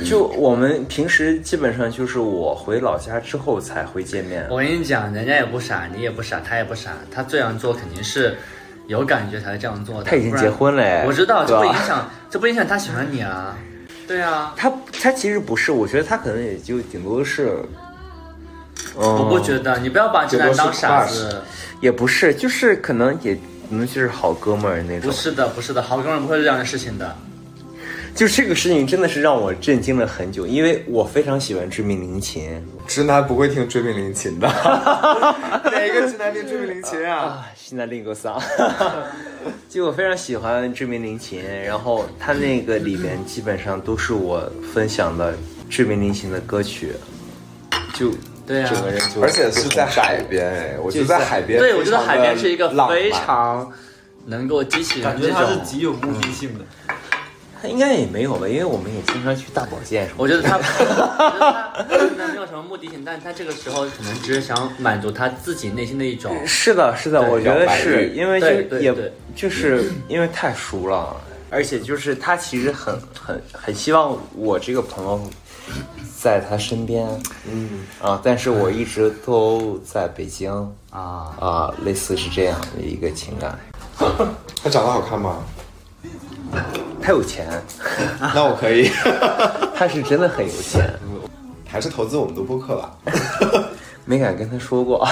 [0.04, 4.44] 就我们平时基本上就是我回老家之后才会见面。
[4.50, 8.36] 我跟你讲，人家也不傻，你也不傻，他也不傻，他这样做肯定是
[8.88, 10.10] 有感觉才会这样做的。
[10.10, 13.56] 他已经结婚了哎我知道，这不影响，这不影响他喜欢你啊。
[14.06, 17.56] 对啊，他他其实不是，我觉得他可能也就顶多是，
[18.96, 21.42] 嗯，我不觉得，你不要把直男当傻子。
[21.80, 23.40] 也不是，就是可能也可
[23.70, 25.12] 能就是好哥们儿那种不。
[25.12, 27.16] 是的，不是的，好哥们不会这样的事情的。
[28.14, 34.46] 就这个事情真的是让我震惊了很久，因为我非常喜欢致命林琴直男不会听追命林琴的，
[35.64, 37.16] 哪个直男听追命林琴啊？
[37.16, 38.38] 啊， 现在另一个桑，
[39.66, 45.34] 就我非常喜欢致命林琴，然后他那个里面基本上都是我分享的
[45.70, 46.92] 致命林琴的歌曲，
[47.94, 48.10] 就
[48.46, 53.72] 对啊整个人就而且是在海边哎，我觉得在海边，对，我觉得海边是一个非常
[54.26, 55.64] 能够激起人这感觉它是种。
[55.64, 56.64] 极有目的性的。
[57.62, 60.16] 他应该也没有吧，因为我们也经常去大保健什么。
[60.18, 60.62] 我觉得他，我
[61.88, 66.36] 觉得他没有什么目的性，但他这个时候可能只是想满足他自己内心的一种。
[66.44, 71.16] 是的，是的，我觉得是因为就也对对对就是因为太熟了，
[71.50, 75.20] 而且就是他其实很很很希望我这个朋友
[76.20, 77.08] 在他身边，
[77.48, 80.52] 嗯啊，但是我一直都在北京
[80.90, 83.56] 啊，啊，类似是这样的一个情感。
[84.64, 85.44] 他长得好看吗？
[87.02, 87.48] 他有钱，
[88.34, 88.90] 那我可以，
[89.74, 90.92] 他是真的很有钱，
[91.68, 92.90] 还是投资我们的播客吧。
[94.04, 95.06] 没敢跟他说过，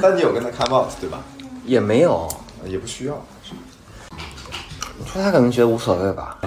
[0.00, 1.18] 那你有跟他 come out 对吧？
[1.64, 2.28] 也没有。
[2.64, 3.20] 也不需要。
[4.10, 6.38] 你说他可能觉得无所谓吧。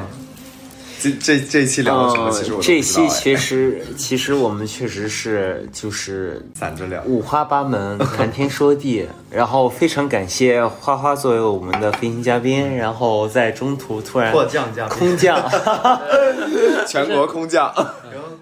[1.01, 2.29] 这这这一期聊的什么？
[2.29, 7.01] 嗯其实我这期其实其实我们确实是就是散着聊。
[7.05, 9.05] 五花八门， 谈天说地。
[9.31, 15.37] 然后非常感谢花花作为我们的飞行嘉宾，然后在中途突然迫降嘉宾空降
[16.87, 17.73] 全国空降，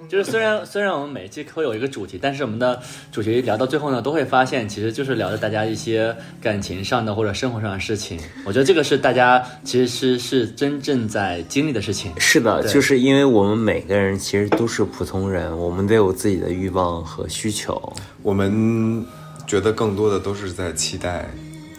[0.10, 2.80] 就是虽然虽然我们每一期会有一个主题，但是我们的
[3.12, 8.20] 主题聊到最后呢，都会发现其实就是聊着大家一些感情上的或者生活上的事情。
[8.46, 12.14] 我觉得这个是大家其实是是真正在经历的事情。
[12.20, 17.94] 是的，就是因为我们每个人其实都是普通人，我们都有自己的欲望和需求。
[18.22, 19.04] 我们
[19.48, 21.28] 觉得更多的都是在期待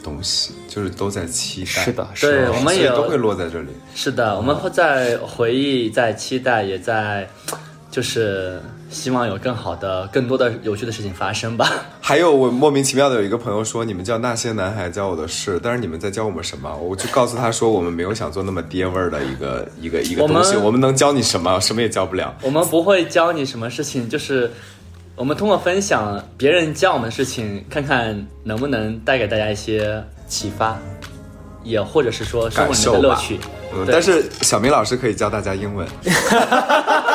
[0.02, 1.66] 东西，就是都在期待。
[1.66, 3.68] 是的，是对的，我们也都会落在这里。
[3.94, 7.28] 是的，我们会在回忆，在期待，也在
[7.94, 11.70] 就是希望有更好的、更多的有趣的事情发生吧。
[12.02, 16.76] 还有我莫名其妙的有一个朋友说，你们叫那些男孩教我的事，但是你们在教我们什么？
[16.76, 21.60] 我就告诉他说，我们没有想做那么爹味儿的一个一个一个东西，我们能教你什么？
[21.60, 22.34] 什么也教不了。
[22.42, 24.50] 我们不会教你什么事情，就是
[25.14, 30.76] 我们通过分享别人教我们的事情，看看能不能带给大家一些启发，
[31.62, 33.38] 也或者是说生活里面的乐趣。
[33.72, 35.86] 嗯，但是小明老师可以教大家英文。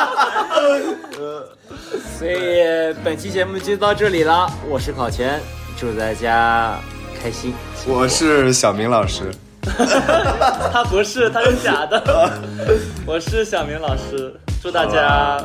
[2.18, 4.50] 所以本期节目就到这里了。
[4.68, 5.40] 我是考前，
[5.78, 6.78] 祝大家
[7.20, 7.54] 开心。
[7.86, 9.30] 我是小明老师，
[10.72, 12.30] 他不是，他是假的。
[13.06, 15.38] 我是小明老师，祝大家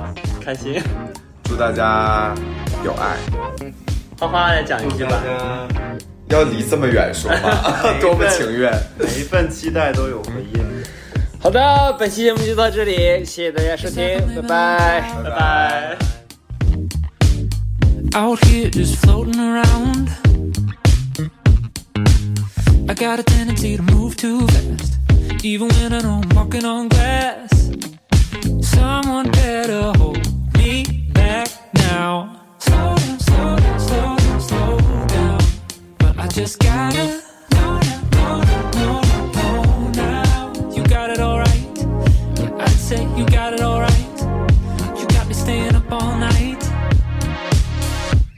[0.43, 0.81] 开心。
[1.45, 2.33] 祝大家
[2.83, 3.17] 有爱。
[4.19, 5.21] 花花来讲一句吧。
[6.29, 7.93] 要离这么远说话？
[8.01, 8.73] 多不情愿。
[8.97, 10.65] 每一份期待都有回应。
[11.44, 15.12] 好的，本期节目就到这里，谢谢大家收听，拜拜。
[15.22, 15.96] 拜拜。
[18.14, 20.08] out here just floating around.
[22.88, 24.98] I got a tendency to move too fast,
[25.44, 27.70] even when I know I'm walking on glass.
[28.60, 30.18] Someone better hold
[30.58, 32.40] me back now.
[32.58, 35.38] Slow down, slow down, slow down, slow down.
[35.98, 37.22] But I just gotta
[43.15, 44.21] you got it alright.
[44.99, 46.63] You got me staying up all night.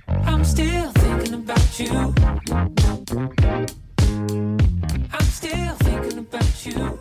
[0.08, 2.14] I'm still thinking about you.
[5.14, 7.00] I'm still thinking about you.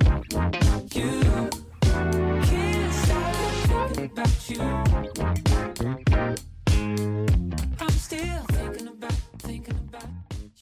[0.94, 1.50] You
[2.42, 3.34] can't stop
[3.68, 5.15] thinking about you.